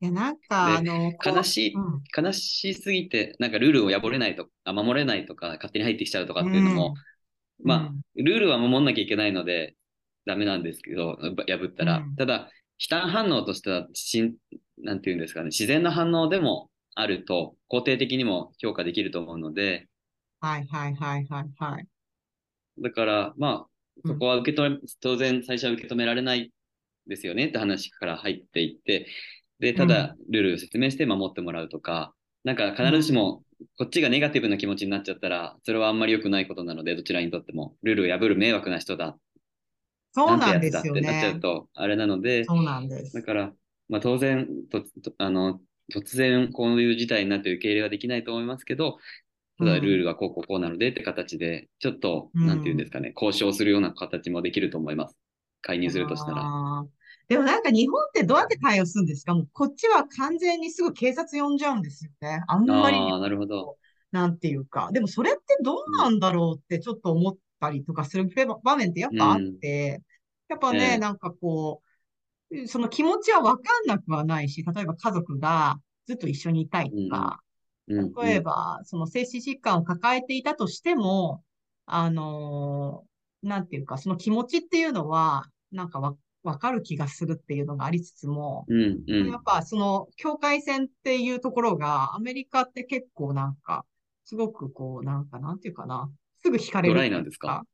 [0.00, 2.02] いや、なんか、あでの、悲しいうん。
[2.16, 6.94] 悲しすぎて、なんかルールを破れないとあ、守れないとか、勝手に入ってきちゃうとかっていうのも、
[7.60, 7.66] うん。
[7.66, 9.76] まあ、ルールは守んなきゃいけないので、
[10.26, 11.98] ダメなんですけど、破ったら。
[11.98, 12.16] うん。
[12.16, 13.88] ただ、非単反応としては、
[14.78, 19.88] なんていうんですかね、自然な反応でもあると、肯定的にも評価できると思うので、
[20.40, 21.88] はいはいはいはいはい。
[22.78, 26.52] だから、まあ、そこは受け止め、当然最初は受け止められない
[27.06, 29.08] ですよねって話から入っていって、
[29.60, 33.42] で、ただ、ルールを説明して守ってもらうとか、なんか必ずしも、
[33.78, 39.16] こっちがネガティブな気持ちになっちゃったら、それはあんまり良くないことなので、どちらにとっても、ルールを破る迷惑な人だ、
[40.12, 41.40] そうなんですよやつだってなっちゃうね。
[41.40, 43.14] と、あれなので、そうなんです。
[43.14, 43.22] だ。
[43.22, 43.52] から、
[43.88, 45.60] まあ当然、と、とあの、
[45.92, 48.98] 突然こういう事態になって受け入れはできないと思いますけど、
[49.58, 55.16] ただルールはこうこうこうなのでって形で、ちょっと、うんなんていうんですかね、交渉するような形もできると思います。
[55.62, 56.84] 介入するとしたら。
[57.28, 59.34] でもなんか日本ってどうやって対応するんですか？
[59.34, 62.42] もうこっちは完全にすぐ警察呼んじゃうんですよね。
[62.48, 63.76] あんまりにああ、なるほど。
[64.12, 64.90] なんていうか。
[64.92, 68.28] でもそれってどうなんだろうってちょっと思ったりとかする
[68.62, 70.02] 場面ってやっぱあって、
[70.48, 71.83] やっぱえね、えなんかこう、
[72.66, 77.40] その気持ちはわかんなくはないし、例えば家族がずっと一緒にいたいとか、
[77.88, 78.12] うん。
[78.14, 81.42] 例えば、その精神疾患を抱えていたとしても、
[81.86, 89.30] あのーなんていうか、その気持ちっていうのは、なんかわ、わかる気がするっていうのがありつつも、うん、うん。
[89.30, 93.84] やっぱその境界線っていうところが、アメリカって結構なんか、
[94.24, 96.10] すごくこう、なんかなんていうかな、
[96.42, 97.64] すぐ惹かれるドライなんですか？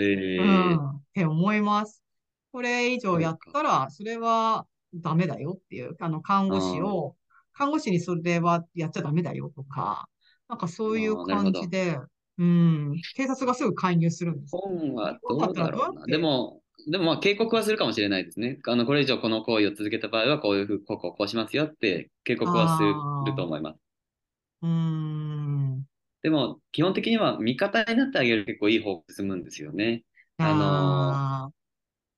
[0.00, 2.02] ええうん、って思います。
[2.52, 7.16] これ以上やったら、それはダメだよっていう、あの、看護師を、
[7.52, 10.08] 看護師にそれはやっちゃダメだよとか、
[10.48, 11.98] なんかそういう感じで、
[12.38, 14.56] うん、警察がすぐ介入するんです。
[14.56, 16.06] 本はどうだろうな。
[16.06, 18.58] でも、でもまあ警告はするかもしれないですね。
[18.66, 23.78] あの、これ以上この行為を続けた場合は、こういうふう、こうこうこうしますよって警告はすると思います。
[24.62, 25.84] うん。
[26.22, 30.02] でも、基本的には味方になってあげる結構いい方向進むんですよね。
[30.38, 30.64] あの
[31.44, 31.50] あ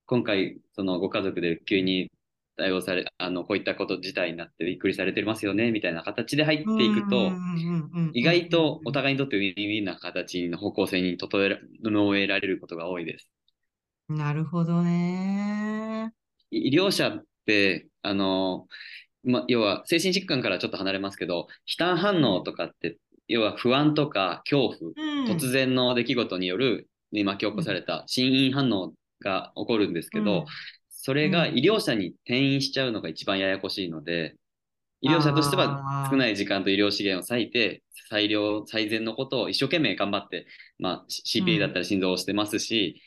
[0.06, 2.10] 今回、そのご家族で急に
[2.56, 11.58] 対応され、あの、こういったこと自体になってびっくりされてますよね、みたいな形で入ってーいくと、うん意外とおい互いにとってウィンウィンな形の方向性に整え
[12.22, 13.30] えられることが多いです。
[14.08, 16.12] なるほどね。
[16.50, 18.68] 医療者って、あの、
[19.24, 25.30] ま、要は精神疾患からちょっと離れますけど、非単反応とかって、要は不安とか恐怖、うん。
[25.30, 30.44] 突然の出来事による、に巻き起こされた心因反応が起こるんですけど、うん。
[30.90, 31.58] それがうん。
[31.58, 34.36] 医療者に転移しちゃうのが一番ややこしいので、
[35.00, 40.46] 医療者としては少ない時間と医療資源を割いて、最良、最善のことを一生懸命頑張って、
[40.78, 43.02] まあ、CPA だったら心臓をしてますし、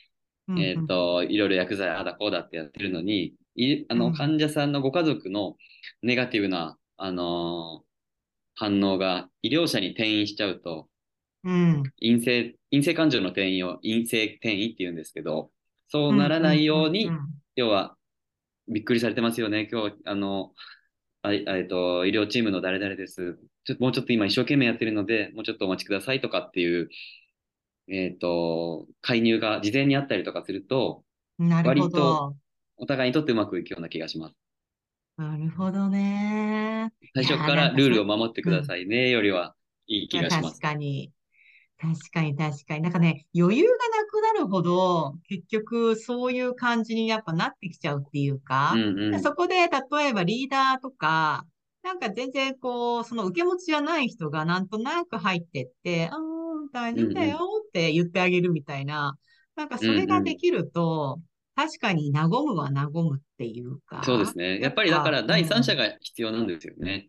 [0.48, 0.60] うん。
[0.60, 4.14] えっ、と、いろいろ薬剤、ああだこうだってやってるのに、いあの、うん。
[4.14, 5.56] 患者さんのご家族の
[6.02, 7.86] ネガティブな、あのー
[8.56, 10.88] 反応が医療者に転移しちゃうと、
[11.44, 11.84] うん。
[12.00, 15.52] 陰性、陰性感情の転移を陰性転移って言うんですけど、
[15.88, 17.20] そうならないように、
[17.56, 17.98] 要は、
[18.68, 19.68] びっくりされてますよね。
[19.72, 20.54] 今日、あの、
[21.24, 23.40] あえっと、医療チームの誰々です。
[23.66, 26.90] ちょもうちょっと今一生懸命やってるので、もうちょっとお待ちくださいとかっていう、
[27.88, 31.06] えっと、介入が事前にあったりとかすると、
[31.40, 32.36] うんなるほ割どと。
[32.78, 34.36] お互いにとってうまくいくような気がします。
[35.18, 36.92] なるほどね。
[37.16, 39.56] 最初からルールを守ってくださいね、よりは
[39.88, 40.62] いい気がしま確す。
[40.62, 41.12] かに。
[41.78, 42.82] 確かに確かに。
[42.82, 49.24] なんかね、余裕がなくなるほど、結局そういう感じにやっぱなってきちゃうっていうかう、んうん。
[49.24, 51.46] そこで例えばリーダーとか、
[51.84, 56.20] なんか全然こう、その受け持ちじゃない人がなんとなく入ってって、あー
[56.74, 59.18] 大丈夫だよって言ってあげるみたいな、
[59.56, 61.22] なんかそれができると、
[61.56, 64.04] 確かに和むは和むっていうか。
[64.04, 64.60] そうですね。
[64.60, 66.84] やっぱりだから第三者が、が必要なんですよね。
[66.84, 67.08] あうん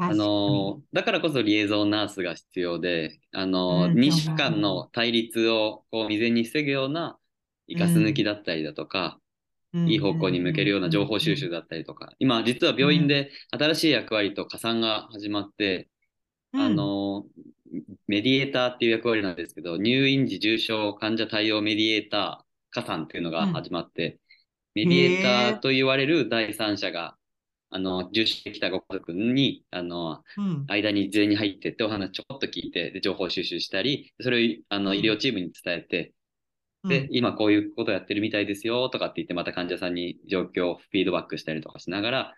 [0.00, 0.18] 確かに。
[0.18, 7.18] の、だからこそリエゾンナースが必要で、あの、うん日韓の対立をこう未然に防ぐような
[7.70, 9.20] ガス抜きだったりだとか、
[9.74, 15.88] いい方向に向けるような情報収集だったりとか、今実は病院で新しい役割と加算が始まって、
[16.52, 17.26] あの、
[18.08, 24.18] メディエーターっていう役割なんですけど、入院時重症患者対応メディエーター加算っていうのが始まって、
[24.74, 25.60] メディエーター。
[25.60, 27.16] と言われる第三者が、
[27.70, 36.14] あの、重症してきたご家族に、あの、うん間に事前に入ってってお話ちょっと聞いて、で、情報収集したり、それをあのうん医療チームに伝えて、
[36.84, 42.34] で、今こういうことやってるみたいですよとかって言って、また患者さんに状況をフィードバックしたりとかしながら、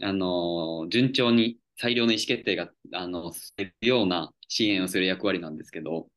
[0.00, 6.08] あの、順調に最良の意思決定が、あの、するような支援をする役割なんですけど、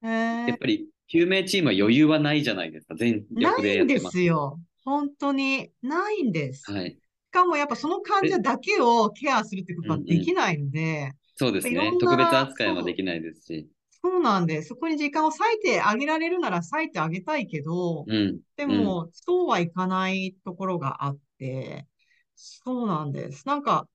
[0.00, 2.94] やっぱり救命チームは余裕はないじゃないですか。
[2.94, 4.18] 全力ないんででやってます。
[4.18, 4.60] すよ。
[4.84, 6.70] 本当に、ないんです。
[6.70, 6.98] はい。
[7.38, 11.92] しかもやっぱその患者だけをケアするってことはできないので、そうですね。
[12.00, 13.68] 特別扱いもできないですし。
[14.02, 18.40] そうなんで、そこに時間を割いてあげられるなら割いてあげたいけど、うん。
[18.56, 21.86] でも、そうはいかないところがあって、
[22.34, 23.46] そうなんです。
[23.46, 23.88] なんか、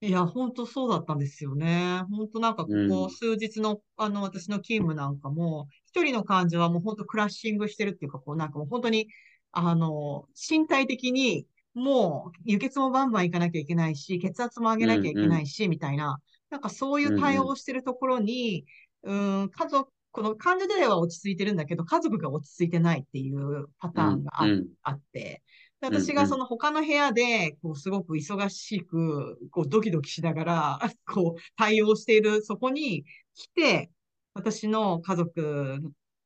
[0.00, 2.02] いや、本当そうだったんですよね。
[2.10, 9.08] 本当なんかこうんこ数日の、あの、私の勤務なんかも、一人の患者はもう本当クラッシングしてるっていうか、こうなんかもう本当に、
[9.52, 11.46] あの、身体的に
[11.78, 16.18] もう輸血もバンバンいかなきゃいけないし、血圧も上げなきゃいけないし、みたいな、
[16.50, 18.66] なんかそういう対応をしてるところに、
[19.02, 24.66] うん、家族、この患者自体は落ち着いてるんだけど、家族が落ち着いてないっていうパターンがあ,、うん。
[24.82, 25.42] あって、
[25.80, 26.02] でうんうん。
[26.02, 33.04] 私がその他の部屋で、こう、すごく忙しく、こう、ドキドキしながら、 こう、対応している、そこに
[33.34, 33.90] 来て、
[34.34, 35.80] 私の家族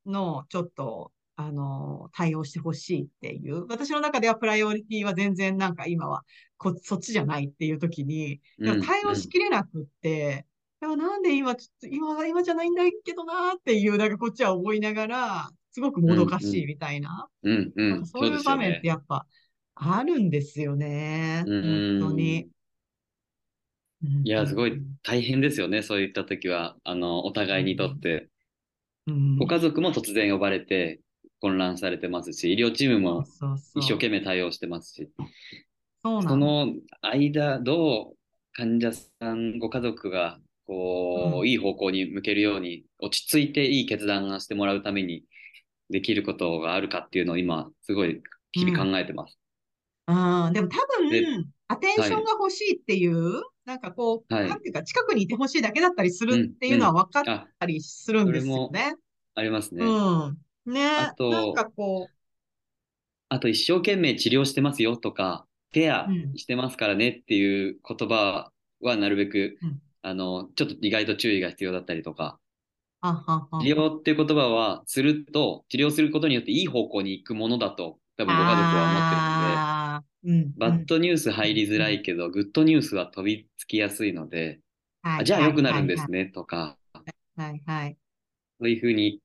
[0.07, 6.23] のちょっと、あの、対応してほしいっていう、私の中ではプライオリティは全然なんか今は
[6.59, 10.47] こ、そっちじゃないっていう時に、でも対応しきれなくって、
[10.81, 17.29] でもなんで今ちょっと、今は今じゃないんだけどなっていう、なんかこっちは思いながら、すごくもどかしいみたいな。
[17.43, 18.07] うん、うん、うん。
[18.07, 19.27] そういう場面ってやっぱ
[19.75, 21.45] あるんですよね。
[21.47, 22.49] うん本当に。
[24.25, 25.83] いや、すごい大変ですよね。
[25.83, 28.29] そういった時は、あの、お互いにとって。
[29.07, 29.39] うん。
[29.39, 31.01] ご家族も突然呼ばれて
[31.43, 33.25] 混乱されてますし、医療チームも
[33.75, 35.11] 一生懸命対応してますし、
[36.05, 36.23] そう。
[36.23, 36.73] その
[37.03, 38.17] 間、どう
[38.53, 45.25] 患者さん、ご家族が、こう、うんいい方向に向けるように、落ち着いていい決断がしてもらうために
[45.91, 48.23] できることがあるかっていうのを今、すごい
[48.53, 49.37] 日々考えてます。
[50.07, 50.13] う
[50.51, 58.95] ん、でも多で分、アテンションが欲しいっていう、なんかこう、はいなんていうか、近くにいてほしいだけだったりするっていうのは分かっあ、たりするんですよね。
[59.35, 59.85] ありますね。
[59.85, 60.39] うん。
[60.67, 60.97] ね。
[60.99, 62.09] あとなんかこ
[63.29, 66.37] あと一生懸命治療してますよとか、ケアうん。
[66.37, 69.81] してますからねっていう言葉はなるべく、うん。
[70.03, 72.39] あの、ちょっと意外と注意が必要だったりとか、
[73.03, 73.63] う、ははは。
[73.63, 79.67] 治療っていう言葉はすると、治療することによっていい方向に行くものだと、多分ご家族は思ってるので、
[80.25, 80.55] うん。
[80.59, 84.61] バッドニュース入りづらいけど、グッドニュースは飛びつきやすいので、
[85.03, 85.21] はい。
[85.23, 86.77] あじゃあ良くなるんですねとか、
[87.37, 87.97] はいはい。
[88.61, 89.21] そういうふうに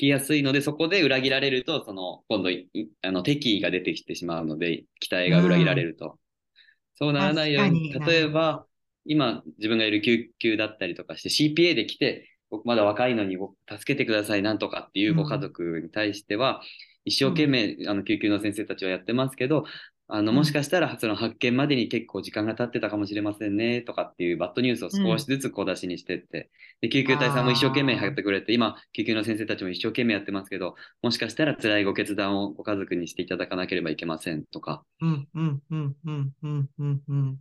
[0.00, 2.70] きやすいので、そこで裏切られると、その、今度い、
[3.02, 6.18] あの、敵意が出てきてしまうので、期待が裏切られると。
[6.94, 8.66] そうならないように、例えば、
[9.04, 16.62] 今、自分がいる救急だったりとかして、CPA で来て、僕まだ若いのにご助けてください、なんとかっていうご家族に対しては、
[17.04, 19.64] 一生懸命、あの、救急の先生たちはやってますけど、
[20.12, 26.50] あの、うんもしかしたら、その発見までに結構時間が経ってたかもしれませんね、とかっていうバッドニュースを少しずつ小出しにしてって、
[26.80, 37.32] で、救急隊さんも一生懸命やってくれて、今、救急の先生たちも一生懸命やってますけど、もしかしたら辛いご決断をご家族にしていただかなければいけませんとか、うん、うん、うん、うん、うん、うん、うん。
[37.32, 37.36] っ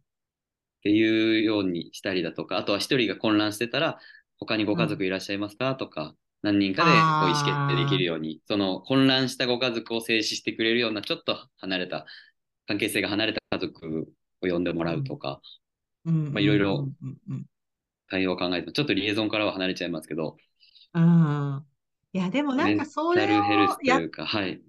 [0.83, 3.99] ていうようにしたりだとか、あとは一人が混乱してたら、
[4.39, 12.05] 他にご家族いらっしゃいますかとか、何人かでこう意思決定できるように、その混乱したご家族を制止してくれるような、ちょっと離れた、
[12.69, 14.07] 関係性が離れた家族
[14.43, 15.41] を呼んでもらうとか、
[16.05, 16.87] いろいろ
[18.11, 20.37] 対応を考えて、ちょっとリエゾンからは離れちゃいますけど、
[20.93, 21.55] うん。
[21.55, 21.65] うん
[22.13, 24.53] いや、でもなんかそれメンタルヘルスというか、はい。
[24.53, 24.59] う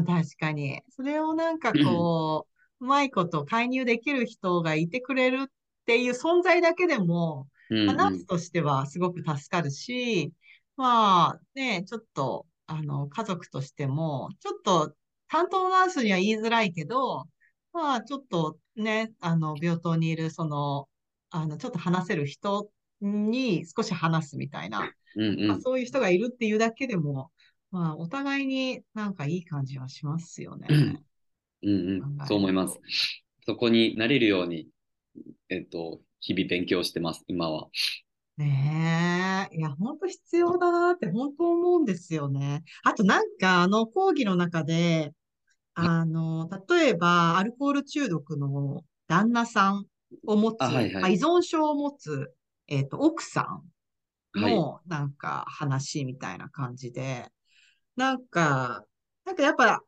[0.00, 0.82] ん、確かに。
[0.90, 2.46] それをなんかこ
[2.80, 5.46] う、うまいこと介入できる人がいてくれるっ
[5.86, 10.32] ていう存在だけでも、うんまあ、ナとしてはすごく助かるし、
[10.76, 14.94] まあね、ちょっと、あの、家族としても、ちょっと
[15.30, 17.24] 担当ナースには言いづらいけど、
[17.72, 20.88] まあちょっとね、あの、病棟にいるその、
[21.30, 22.68] あの、ちょっと話せる人
[23.00, 25.48] に少し話すみたいな、うんうん。
[25.48, 27.30] まあそういう人がいるっていうだけでも、
[27.70, 30.66] まあお互いになんかいい感じはしますよね。
[30.70, 31.04] うん
[31.62, 31.70] う
[32.04, 32.26] ん。
[32.26, 32.80] そう思います。
[33.46, 34.66] そこになれるように、
[35.48, 37.68] えっと、日々勉強してます、今は。
[38.36, 39.56] ねえ。
[39.56, 42.64] いや、本当必要だなって本当思うんですよね。
[42.82, 45.12] あとなんか、あの講義の中で、
[45.74, 49.86] あの、例えば、アルコール中毒の旦那さん
[50.26, 52.32] を持つ、あはいはいまあ依存症を持つ、
[52.68, 53.62] えっと、奥さん
[54.38, 54.52] はい。
[54.52, 57.26] の、なんか、話みたいな感じで、
[57.96, 58.84] なんか、
[59.24, 59.82] なんかやっぱ、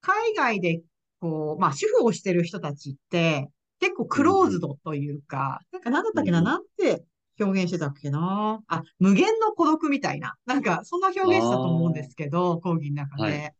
[0.00, 0.82] 海外で、
[1.20, 3.48] こう、まあ、主婦をしてる人たちって、
[3.80, 7.04] 結構クローズドというか、なんかなんだったっけな、うんうんなんて
[7.38, 8.62] 表現してたっけな。
[8.66, 10.36] あ、無限の孤独みたいな。
[10.46, 13.54] なんか、そんな表現してたと思うんですけど、講義の中はいで。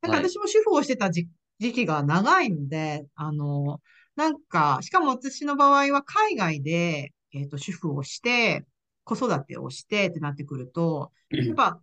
[0.00, 0.28] なんかはい。
[0.28, 1.28] 私も主婦をしてた時
[1.58, 3.80] 時期が長いので、あの、
[4.14, 8.64] なんか、しかも私の場合は海外で、えっと、主婦をして、
[9.04, 11.10] 子育てをしてってなってくると、
[11.44, 11.80] やっぱ、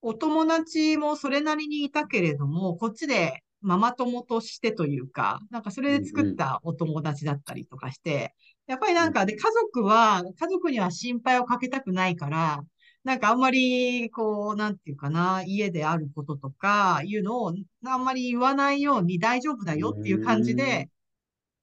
[0.00, 8.34] お友達もそれなりにいたけれども、こっちでママ友としてというか、なんかそれで作ったお友達だったりとかして、
[8.66, 12.64] やっぱりなんかで、家族は、家族には心配をかけたくないから、
[13.04, 20.88] なんかあんまり、こう、なんていうかな、家であることとかいうのをあんまり言わないように大丈夫だよっていう感じで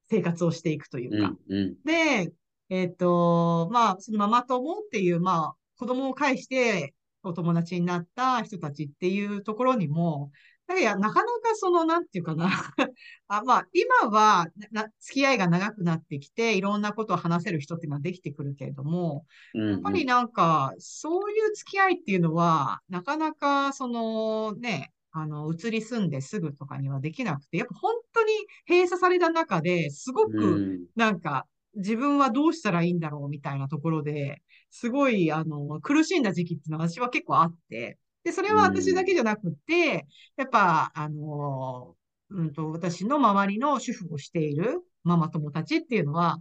[0.10, 1.36] 生活をしていくというか。
[1.48, 2.34] うんうんで、
[2.70, 10.32] えっと、まあ、そのママ友っていう、まあ、子供を介してお友達になった人たちっていうところにも、
[10.70, 12.48] だからなかなかその、なんていうかな。
[13.28, 28.32] あ、まあ、今はな、付き合いが長くなってきて、いろんなことを話せる人っていうのはできてくるけれども、うんやっぱりなんか、そういう付き合いっていうのは、なかなか、そのね、あの、移り住んですぐとかにはできなくて、やっぱ本当に
[28.68, 30.86] 閉鎖された中ですごうく、ん。
[30.96, 41.96] なんか、自分はどうしたらいいんだろうみたいなところで、すごい、あの、苦しんだ時期っていうのは私は結構あって、で、それは私だけじゃなくて、やっぱ、あの、
[42.30, 46.38] うんと、私の周りの主婦をしているママ友たちっていうのは、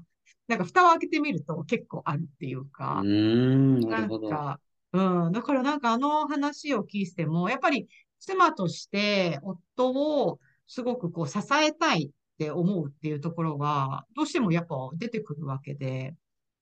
[0.49, 4.11] なんか蓋を開けてみると結構あるっていううか、ーん、ななん。
[4.29, 4.61] か、
[4.93, 5.33] うん。
[5.33, 16.15] だからなんかあの話を聞いても、やっぱり妻として夫をすごくこう支えたいって思うっていうところが、どうしてもやっぱ出てくるわけで、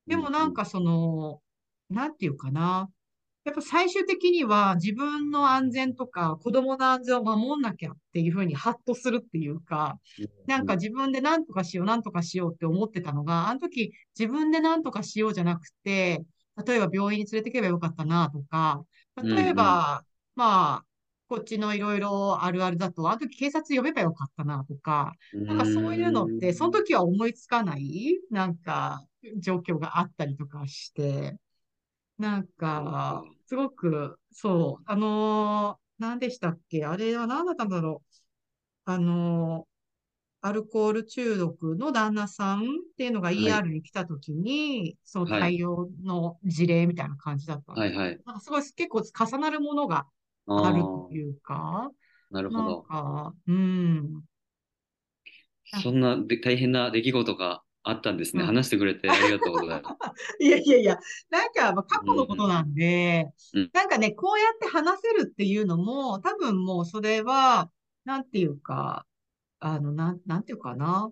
[0.07, 1.43] でもなんかその、
[1.91, 2.91] なんていうかな。
[3.47, 10.01] やっぱ最終的には自分の安全とか子供の安全を守んなきゃっていうふうにハッとするっていうか、
[10.47, 16.25] なんか自分で何とかしよう、何とかしようって思ってたのが、あの時自分で何とかしようじゃなくて、
[16.67, 18.85] 例えば病院に連れてけばよかったなとか、
[19.23, 20.85] 例えば、まあ、
[21.29, 25.13] こっちのいろいろあるあるだと、あの時警察呼べばよかったなとか、
[25.47, 29.05] なんかそういうのって、その時は思いつかない、なんか、
[29.39, 31.37] 状況があったりとかして、
[32.19, 36.85] なんか、すごく、そう、あのー、何でしたっけ？
[36.85, 38.17] あれは何だったんだろう？
[38.87, 42.65] あのー、アルコール中毒の旦那さんっ
[42.97, 47.73] ていうのが ER に来た時に、その対応の事例みたいな感じだった。
[47.73, 48.21] はいはい。
[48.25, 50.07] なんかすごい結構重なるものが
[50.47, 51.91] あるというか、
[52.31, 52.83] なんなるほど。
[52.83, 54.23] か、うん。
[55.83, 58.43] そんなで大変な出来事があったんですね。
[58.43, 59.97] うん話してくれてありがとうございます。
[60.41, 60.99] いやいやいや、
[61.31, 67.71] なんか、まあ、過去のことなんで、うんなんかね、こうやって話せるっていうのも、多分もうそれは、
[68.05, 69.07] なんていうか、
[69.61, 71.11] あの、なん、なんていうかな。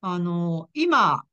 [0.00, 1.24] あの、今、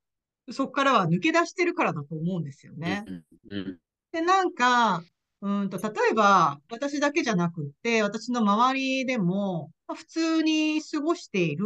[0.50, 3.06] そこからは抜け出してるからだと思うんですよね。
[3.08, 3.80] うんうん
[4.12, 5.04] で、なんか、
[5.42, 11.66] うんと、例えば、私だけじゃなくって、私の周りでも、まあ普通に過ごしている、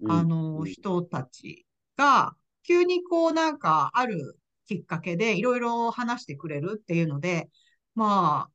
[0.00, 7.48] うんあの、人たちが、急にこうなんかあるきっかけでいろいろ話してくれるっていうので、
[7.94, 8.50] まあ、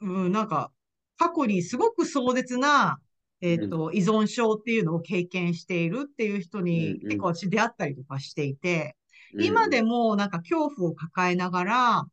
[0.00, 0.72] うん、なんか、
[1.16, 2.98] 過去にすごく壮絶な、
[3.40, 7.00] えっと、依存症っていうのを経験しているっていう人にうんうん。
[7.00, 8.96] 結構私出会ったりとかしていて、
[9.34, 9.44] うん。
[9.44, 12.04] 今でもなんか恐怖を抱えながら、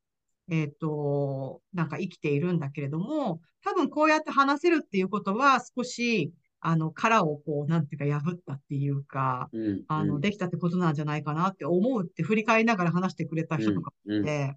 [0.49, 6.31] えっと、なんか生きているんだけれども、多分こうやって話せるっていうことは少し、
[6.61, 14.23] あの、殻をこう、なんていうか破ったっていうか、うんあの、できたってことなんじゃないかなって思うって振り返りながら話してくれた人とかうんうん。
[14.25, 14.55] で、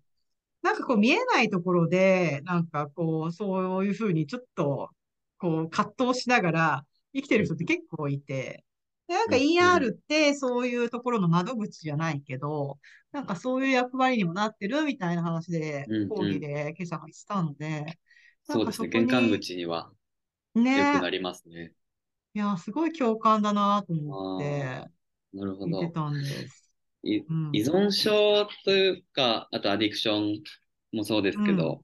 [0.62, 4.90] なんかこう見えないところで、なんかこう、そういうふうにちょっと、
[5.38, 8.64] こう、葛藤しながら生きてる人って結構いて、
[9.08, 12.78] でなんかうん ER ってそういうところの窓口じゃないけど、
[13.10, 17.98] なんかそういう役割にもなってるみたいな話で講義で今朝がしたので、
[18.44, 18.88] そうですね。
[18.88, 19.90] なんかそこに玄関口には
[20.54, 20.92] ね。
[20.94, 21.72] よくなりますね。
[22.34, 24.90] いや、すごい共感だなと思ってあ
[25.34, 25.92] なるほ見てど。
[25.92, 26.70] たんです。
[27.04, 30.42] いうん依存症というか、あとアディクション
[30.96, 31.82] もそうですけど、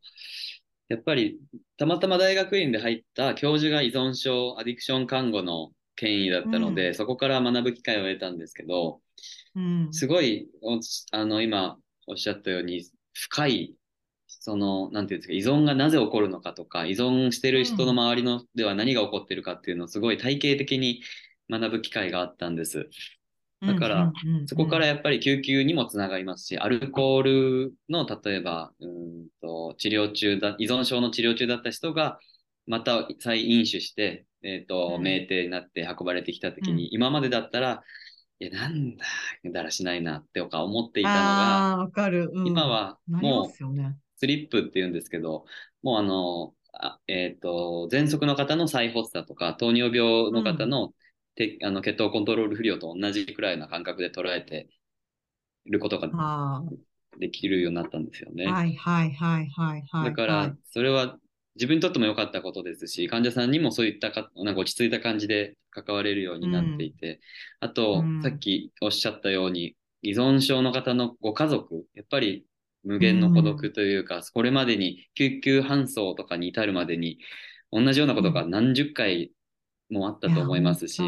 [0.88, 1.38] やっぱり
[1.76, 9.00] たまたま大学院で入った教授が依存症、アディクション看護の権威だったので、うそこから学ぶ機会を得たんですけど、
[9.54, 9.90] うん。
[9.92, 10.80] すごい、お
[11.12, 11.78] あの、今
[12.08, 12.84] おっしゃったように、
[13.14, 13.76] 深い、
[14.48, 21.02] その、なんていうんですか、依存がなぜ起こるのかとか、依存してる人の周りのでは何が起こってるかっていうのをすごい体系的に
[21.50, 22.88] 学ぶ機会があったんです。
[23.60, 24.12] だから、
[24.46, 32.18] そこからやっぱり救急にもつながりますし、アルコールの例えば、うんと治療中だ、依存症の治療中だった人が、
[32.66, 37.82] また再飲酒して、えっ、と、うん酩酊になって運ばれてきたときに、今までだったら、
[38.40, 39.04] いや、なんだ、
[39.52, 41.88] だらしないなってか思っていたのが。
[42.22, 43.98] うん今はもうね。
[44.18, 45.44] スリップって言うんですけど、
[45.82, 50.92] もうあの、あえっ、と、喘息の方の再発作とか、糖尿病の方の,、
[51.34, 54.68] てあの血糖コントロール不良と同じくらいの感覚で捉えて
[55.64, 56.62] いることがあ
[57.18, 58.46] できるようになったんですよね。
[58.46, 60.10] あ、はいはいはいはいはい。
[60.10, 61.18] だからはい、それは
[61.54, 67.20] 自分にとっても良かったことですし、患者さんにもそういったか、なんか落ち着いた感じで関われるようになっていて、
[67.60, 72.46] あと、うんさっきおっしゃったように、依存症の方のご家族、やっぱり
[72.88, 77.18] 無限の孤独というか、これまでに救急搬送とかに至るまでに、
[77.70, 79.30] 同じようなことが何十回
[79.90, 81.02] もあったと思いますし。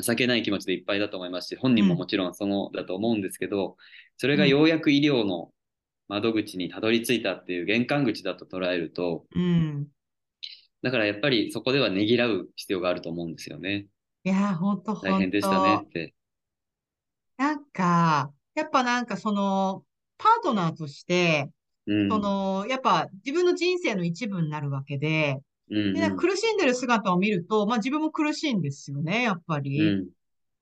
[0.00, 3.76] 情けない気持ちでいっぱいだと思いますし、本人ももちろんそのだと思うんですけど、
[4.16, 5.50] それがようやく医療の
[6.08, 9.86] 窓口にたどり着いたっていう玄関口だと捉えると、うん。
[10.82, 13.86] だからやっぱりそこではねぎらう必要があると思うんですよね。
[14.24, 14.94] いや、ほんと。
[14.94, 16.14] 大変でしたねって。
[17.36, 19.84] なんか、やっぱなんかその、
[20.18, 21.50] パートナーとして、
[21.86, 22.10] うん。
[22.10, 25.40] その、やっぱ自分の人生の一部になるわけで、
[25.70, 29.80] うんで、なんか苦しんでる姿を見ると、まあ自分も苦しいんですよね、やっぱり。
[29.80, 30.08] うん。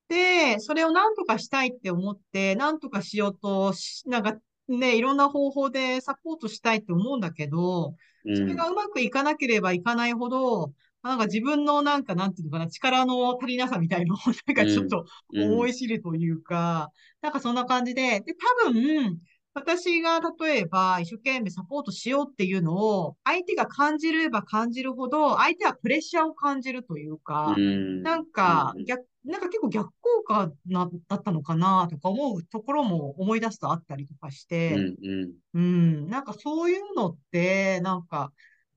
[0.08, 4.36] で、それを何とかしたいって思って、何とかしようとし、なんか
[4.68, 7.94] ね、いろんな方法でサポートしたいって思うんだけど、
[8.24, 8.36] うん。
[8.36, 16.90] それがうまくいかなければいかないほど、なんか自分のなんか、なんていうのかな、力の足りなさみたいのを、なんかちょっとうん思い知るというか、
[17.20, 18.34] なんかそんな感じで、で、
[18.64, 19.20] 多分、
[19.56, 28.02] 私が例えば一生懸命サポートしようっていうのを、相手が感じれば感じるほど、相手はプレッシャーを感じるというか、うん。
[28.02, 34.94] なんかうん逆、なんか結構逆効果な、だったのかなとか思うところも思い出すとあったりとかしうて、ん。
[35.02, 35.32] うん。
[35.54, 38.32] うん、なんかそういうのって、なんか、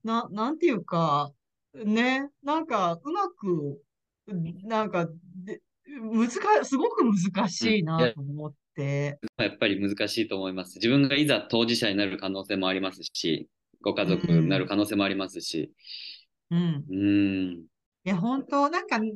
[0.05, 1.33] な、なんていうか、
[1.73, 3.81] ね、なんかうまく、
[4.63, 8.57] なんか、で、難か、すごく難しいなと思って、
[9.37, 10.75] やっぱり難しいと思います。
[10.75, 13.49] 自分がいざ当事者になる可能性もありますし、
[13.81, 15.71] ご家族になる可能性もありますし。
[16.51, 16.85] うん。
[16.89, 17.65] うん。
[18.05, 19.13] いや、本当なんか、看護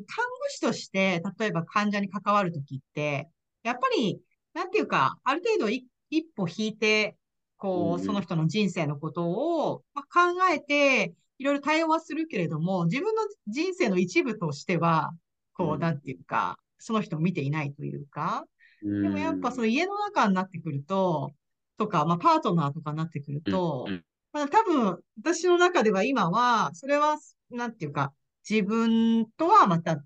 [0.50, 3.30] 師として、例えば患者に関わるときって、
[3.64, 4.22] やっぱり、
[4.54, 7.18] なんていうか、ある程度い一歩引いて、
[7.58, 15.12] こう、その人の人生のことを、まあ、考えて、いろいろ対応はするけれども、自分の人生の一部としては、
[15.54, 18.46] こう、うんなんていうか、その人を見ていないというか、
[18.84, 21.32] ででもやっぱその家の中になってくると、
[21.78, 27.18] とか、まあ、パートナーとかになってくると、うんまあ、多分、私の中では今は、それは、
[27.52, 28.14] なんていうか、
[28.50, 30.04] 自分とはまた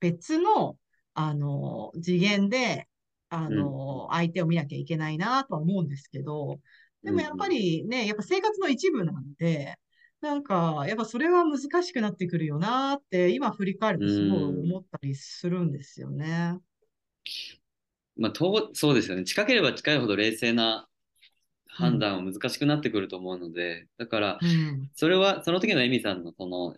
[0.00, 0.78] 別の、
[1.14, 2.88] あの、次元で、
[3.28, 6.60] あの、相手を見なきゃいけないなとは思うんですけど、
[7.02, 9.76] でもやっぱりね、やっぱ生活の一部なんで、
[10.20, 16.58] なんか、やっぱそれは難しくなってくるよなって、今振り返るとすごい思ったりするんですよね。
[18.16, 19.24] まあ、とそうですよね。
[19.24, 20.88] 近ければ近いほど冷静な
[21.68, 24.90] 判断は難しくなってくると思うので、だから、うん。
[24.94, 26.74] それは、その時のエミさんのその、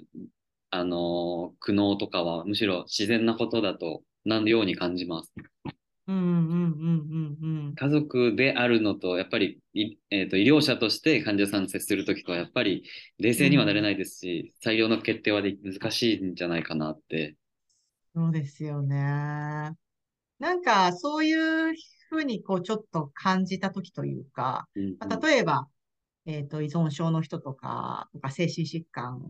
[0.71, 5.33] あのー苦悩とかは、むしろ自然なことだと、なように感じます。
[6.07, 7.77] うんうんうんうんうん。
[7.77, 12.83] 家族であるのと、やっぱり、いえーと、医療者として患者さんに接するときとは、やっぱり
[13.19, 17.37] 冷静にはなれないですし、採用の決定はで難しいんじゃないかなって。
[18.15, 19.77] そうですよね。
[20.39, 21.33] なんか、そうい
[21.73, 21.75] う
[22.09, 25.69] ふうに、こう、ちょっと感じたときというか、うんまあ例えば、
[26.27, 29.21] えっと、依存症の人とか、とか、精神疾患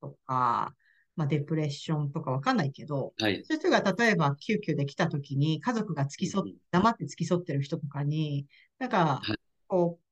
[0.00, 0.74] とか、
[1.16, 3.42] まあ、デプレッションとかわかんないけど、はい。
[3.44, 8.46] そういう人が例えば救急で来たときに、家族が付き添っうん、黙って付き添ってる人とかに、
[8.78, 9.38] なんかはい、
[9.68, 10.04] こう、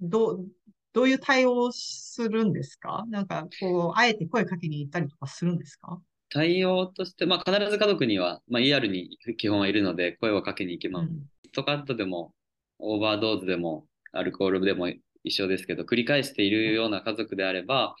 [0.00, 0.46] どう、
[0.92, 3.04] どういう対応をするんですか？
[3.08, 6.00] なんか、こう、あえて声かけに行ったりとかするんですか？
[6.28, 11.08] 対応として、まあ、必ず家族には、まあ、ER に基本はいるので、声をかけに行きます。
[11.08, 11.22] うん。
[11.42, 12.32] キットカットでも、
[12.78, 14.88] オーバードーズでも、アルコールでも
[15.24, 17.96] 一緒ですけど、繰り返しているような家族であれば、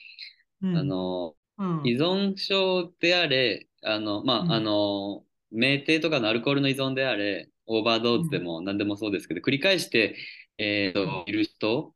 [0.62, 1.82] うんあの、うん。
[1.84, 10.16] 依存症であれ、あの、まあ、うんあの、酩酊とかのアルコールの依存であれ、オーバードーズでも何でもそうですけど、繰り返して、
[10.58, 11.94] えーと、いる人、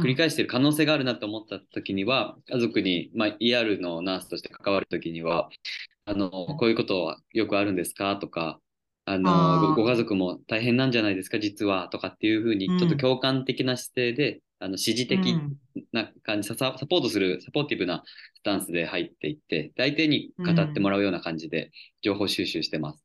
[0.00, 5.48] 繰り返している可能性があるなと思った時には、家族に、まあ、ER のナースとして関わる時には、
[6.04, 8.16] あの、こういうことはよくあるんですか？
[8.16, 8.60] とか、
[9.04, 15.34] あのご、ご家族も大変なんじゃないですか、実は、とかっていうふうに、ちょっと共感的な姿勢で、あの、指示的
[15.92, 18.02] な感じ、ササポートする、サポーティブな
[18.34, 21.70] スタンスで入っていって、相手に語ってもらうような感じで
[22.02, 23.04] 情報収集してます。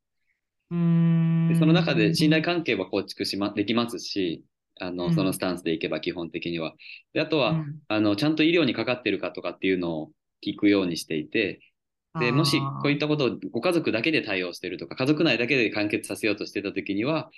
[0.72, 4.44] うん、でその中で信頼関係は構築しま、できますし、
[4.82, 6.74] あの、そのスタンスでいけば基本的には。
[7.14, 10.12] で、あとは、あの、ちゃんと医療にかかってるかとかっていうのを
[10.46, 11.60] 聞くようにしていて、
[12.20, 17.30] で、もしこういったことをご家族だけで対応してるとか、家族内だけで完結させようとしてたときには、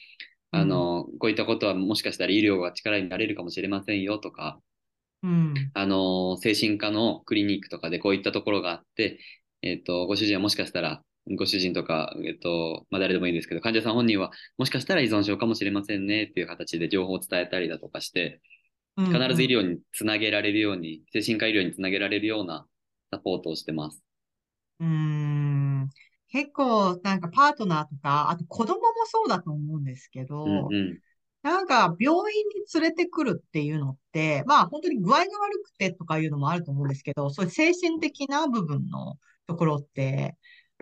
[0.51, 4.59] あの、こういったことはもしかしたら医療が力になれるかもしれませんよとか、
[5.23, 9.19] うん、あの、精神科のクリニックとかでこういったところがあって、
[9.61, 18.41] えっ、ー、と、ご主人はもしかしたら、ご主人とか、えっ、ー、と、まあ、誰でもいいんですけど、患者さん本人はもしかしたら依存症かもしれませんねっていう形で情報を伝えたりだとかして、
[18.97, 22.67] 必ず医療につなげられるように、精神科医療につなげられるような
[23.11, 24.03] サポートをしてます。
[24.79, 25.89] うん。
[26.29, 30.99] 結構、なんかパートナーとか、あと子供もそうだと思うんですけど、うんうん、
[31.43, 39.17] なんか病院に連れてくるっていうのって、まあ本当に具合が悪くてとかいうのもあると思うんですけど、そういう精神的な部分の
[39.47, 40.37] ところって、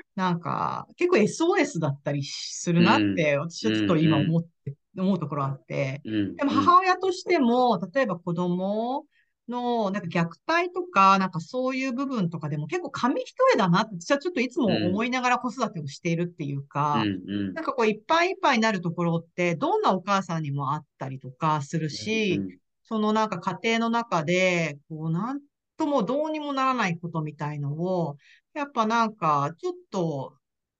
[0.15, 6.03] なんか結構 SOS だったりするなって、私はちょっと今思って、思うところあって、
[6.37, 9.05] でも母親としても、例えば子供
[9.47, 17.09] の、なんか虐待とか、なんかそういう部分とかでも結構紙一重だなって、私はちょっといつも思いながら子育てをしているっていうか、
[17.53, 22.45] なんかこういっぱいいっぱいになるところって、どんなお母さんにもあったりとかするし、
[22.83, 25.41] そのなんか家庭の中で、こうなん
[25.81, 28.17] ともどうにもならないことみたいのを、
[28.53, 30.33] やっぱなんかちょっと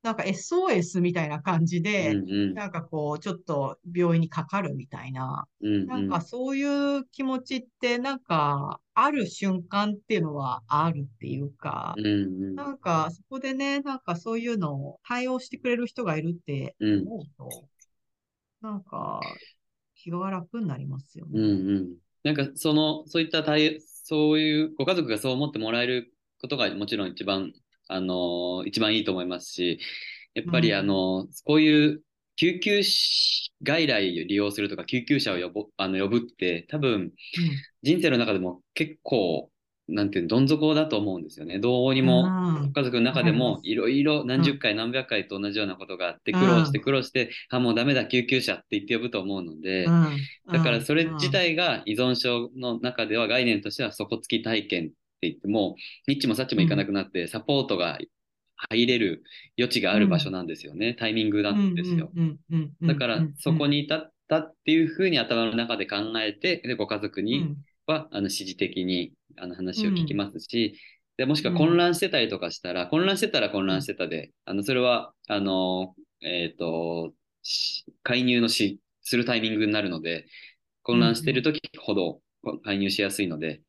[0.04, 6.64] なんか SOS みたいな感じで、うんうん、なんかこう、ちょっと病院にかかるみたいな、うんうん、なんかそうい
[7.00, 12.10] う気持ちって、なんか、ある瞬間っていうのはあるっていうか、うんう
[12.52, 17.50] ん、なんかそこでね、なんかそういうのを対応してくれる人がいるって思うと、
[18.64, 19.20] うん、なんか
[19.96, 21.32] 気が楽になりますよね。
[21.40, 21.50] うんう
[21.80, 27.54] ん、なんかその、そういった対、そういうご家族がそう思ってもらえることがもちろん一番
[27.92, 29.80] あの、一番いいと思いますし、
[30.34, 32.04] やっぱりあの、うん、こういう
[32.38, 32.82] 救急
[33.64, 37.12] 外来を利用するとか救急車を呼ぶあの呼ぶって多分、うん、
[37.84, 39.52] 人生の中でも結構
[39.92, 41.60] なんていうどん底だと思うんですよね。
[41.60, 42.24] どうにも、
[42.74, 49.86] 家族の中でもいろいろ何十回何百回と同じようなことがあって、苦労して苦労して、あ、もうダメだ、救急車って言って呼ぶと思うので、
[50.52, 55.76] だからそれ自体が依存症の中では概念としては底付き体験って言っても、
[56.08, 58.00] ニッチもサッチもいかなくなって、サポートが
[58.70, 59.24] 入れる
[59.58, 60.94] 余地がある場所なんですよね。
[60.94, 62.12] タイミングなんですよ。
[62.82, 67.56] だから、そこに至ったっていうふうに頭の中で考えて、で、ご家族に
[67.92, 70.80] は、あの、指示的に、あの、話を聞きますし、
[71.18, 77.14] で、もしくは混乱してたりとかしたら、混乱してたら混乱してたで、あの、それは、あの、えっ、ー、と、
[78.04, 80.26] 介入のし、するタイミングになるので、
[80.84, 82.22] 混乱してる時ほど
[82.64, 83.62] 介入しやすいので、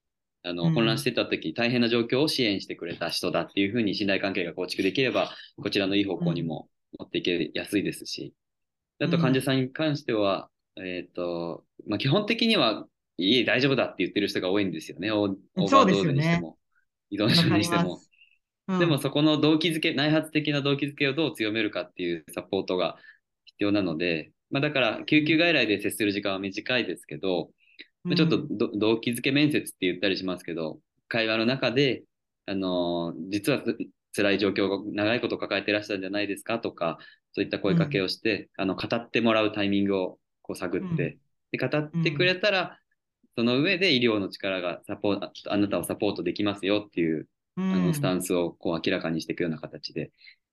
[0.44, 6.68] あの、混乱してた時、大変な状況を支援してくれた人だっていうふうに信頼関係が構築できれば、こちらのいい方向にも
[6.98, 8.34] 持っていけやすいですし、
[9.00, 12.86] あと患者さんに関しては、えっ、ー、と、まあ、基本的には、
[13.18, 15.10] いい、大丈夫だって言ってる人が多いんですよね。
[15.10, 16.58] オーバードーズにしても、
[17.10, 18.00] 依存症にしても。
[18.68, 22.96] うん、でもそこの動機づけ、内発的な動機づけをどう強めるかっていうサポートが
[23.44, 27.50] 必要なので、まあ、だから救急外来で接する時間は短いですけど、
[28.16, 28.46] ちょっと
[28.78, 32.02] 動機づけ面接って言ったりしますけど、会話の中で、
[32.46, 33.62] あのー、実は
[34.14, 36.98] 辛い状況を長いこと抱えてらっしゃるんじゃないですかとか、
[37.32, 41.18] そういった声かけをして、うん、あの、語ってもらうタイミングをこう探って、
[41.52, 42.78] で、語ってくれたら、
[43.36, 50.10] その上で医療の力がサポート、あなたをサポートできますよっていう、あの、スタンスをこう明らかにしていくような形で。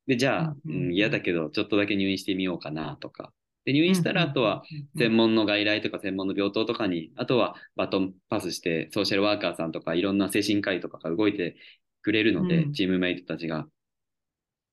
[0.07, 3.31] で、じゃあ、うん、嫌だけど、ちょっとだけ入院してみようかなとか、
[3.65, 4.63] で、入院したら、あとは
[4.97, 11.55] 専門の外来とか専門の病棟とかに、あとはバトンパスして、ソーシャルワーカーさんとかいろんな精神科医とかが動いて
[12.01, 13.67] くれるので、チームメイトたちが。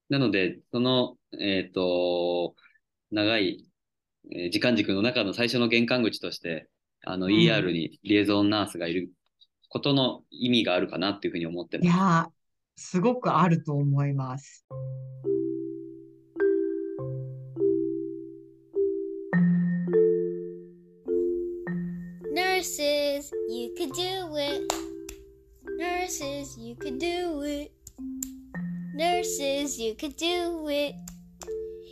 [0.09, 2.55] なので、その、えっ、ー、と、
[3.11, 3.67] 長い、
[4.33, 6.69] えー、時間軸の中の最初の玄関口として、
[7.09, 9.13] あの、ER にリエゾンナースがいる
[9.69, 11.87] ことの意味があるかなっていうふうに思ってます。
[11.87, 12.27] いや、
[12.75, 14.67] すごくあると思います。
[22.35, 24.75] Nurses, you could do it.
[25.79, 27.71] Nurses, you could do it.
[28.97, 30.97] Nurses, you could do it.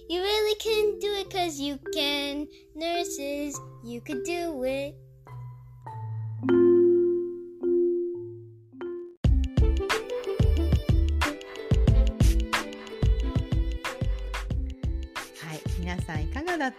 [0.09, 2.49] You really can do it cause you can.
[2.75, 4.97] Nurses, you could do it.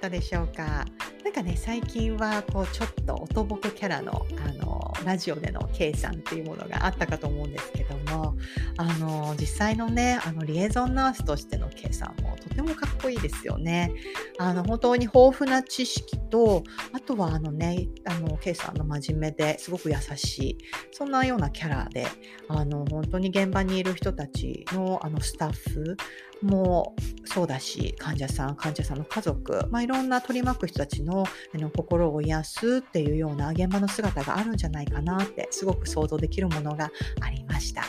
[0.05, 0.85] ったでしょうか？
[1.23, 8.35] なんかね最近はこうちょっとおとぼけキャラのあのラジオでの K さんっていうものがあったかと思うんですけども
[8.77, 13.91] あの実際のねあのリエゾンナースとしての K さんもとてもかっこいいですよね。
[14.37, 20.57] あの本当に豊富な知識とあとはあのねあの K さんの真面目ですごく優しい
[20.91, 22.05] そんなようなキャラで
[22.47, 25.97] あの本当に現場にいる人たちのあのスタッフ
[26.41, 37.83] もそうだし患者さん患者さんの家族、まあ、いろんな取り巻く人たちのあの心を癒すっていうような現場の姿があるんじゃないかなってすごく想像できるものがありました。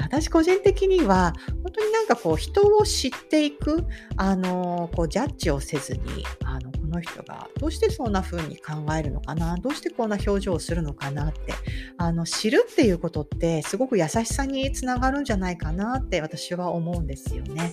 [0.00, 3.84] 私個人的には本当になんかこう人を知っていく
[4.16, 11.54] あのこうジャッジをせずにあのの人がどうしてそんな風に考えるのかなどうしてこんな表情をするのかなって
[11.96, 17.72] あの知るっていうことってすごく優しさにつながるんじゃないかなって私は思うんですよね。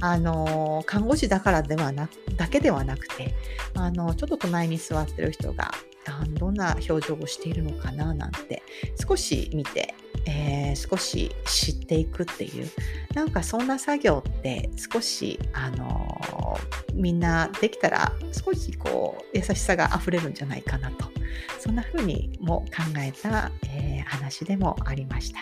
[0.00, 3.34] あの看護師だからではなだけではなくて
[3.74, 5.70] あのちょっと隣に座ってる人が
[6.30, 8.62] どんな表情をしているのかななんて
[9.06, 9.94] 少し見て
[10.26, 12.68] えー、少し知っていくっていう
[13.14, 21.06] なんかそんな作業って少し、あのー、みんなできたら少しこう優しさがあふれるんじゃないかなと。
[21.60, 25.40] そんな風にも考えた、えー、話でもありました。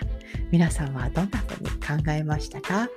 [0.51, 2.89] 皆さんはどんな風に考えましたか、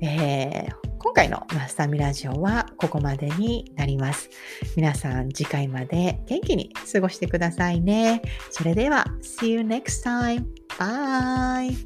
[0.00, 4.30] えー今回のマスターミラジオはここまでになります。
[4.76, 8.22] 皆さん次回まで元気に過ごしてくださいね。
[8.50, 10.44] それでは、See you next time.
[10.78, 11.76] Bye!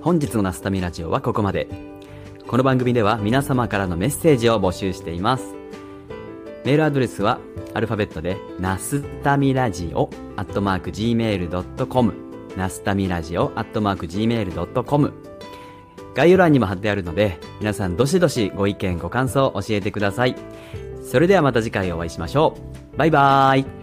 [0.00, 1.68] 本日のナスタミラジオはここまで。
[2.46, 5.57] この番組では皆様からのメッセージを募集しています。
[6.68, 7.40] メールアドレスは
[7.72, 12.14] アルファベットで、ナスタミラジオ、アットマーク gmail.com、
[12.58, 15.14] ナスタミラジオ、アットマーク gmail.com、
[16.14, 20.36] 概要欄にも貼ってあるので、皆さんどしどしご意見ご感想教えてください。
[21.02, 22.58] それではまた次回お会いしましょ
[22.94, 22.98] う。
[22.98, 23.77] バイバーイ。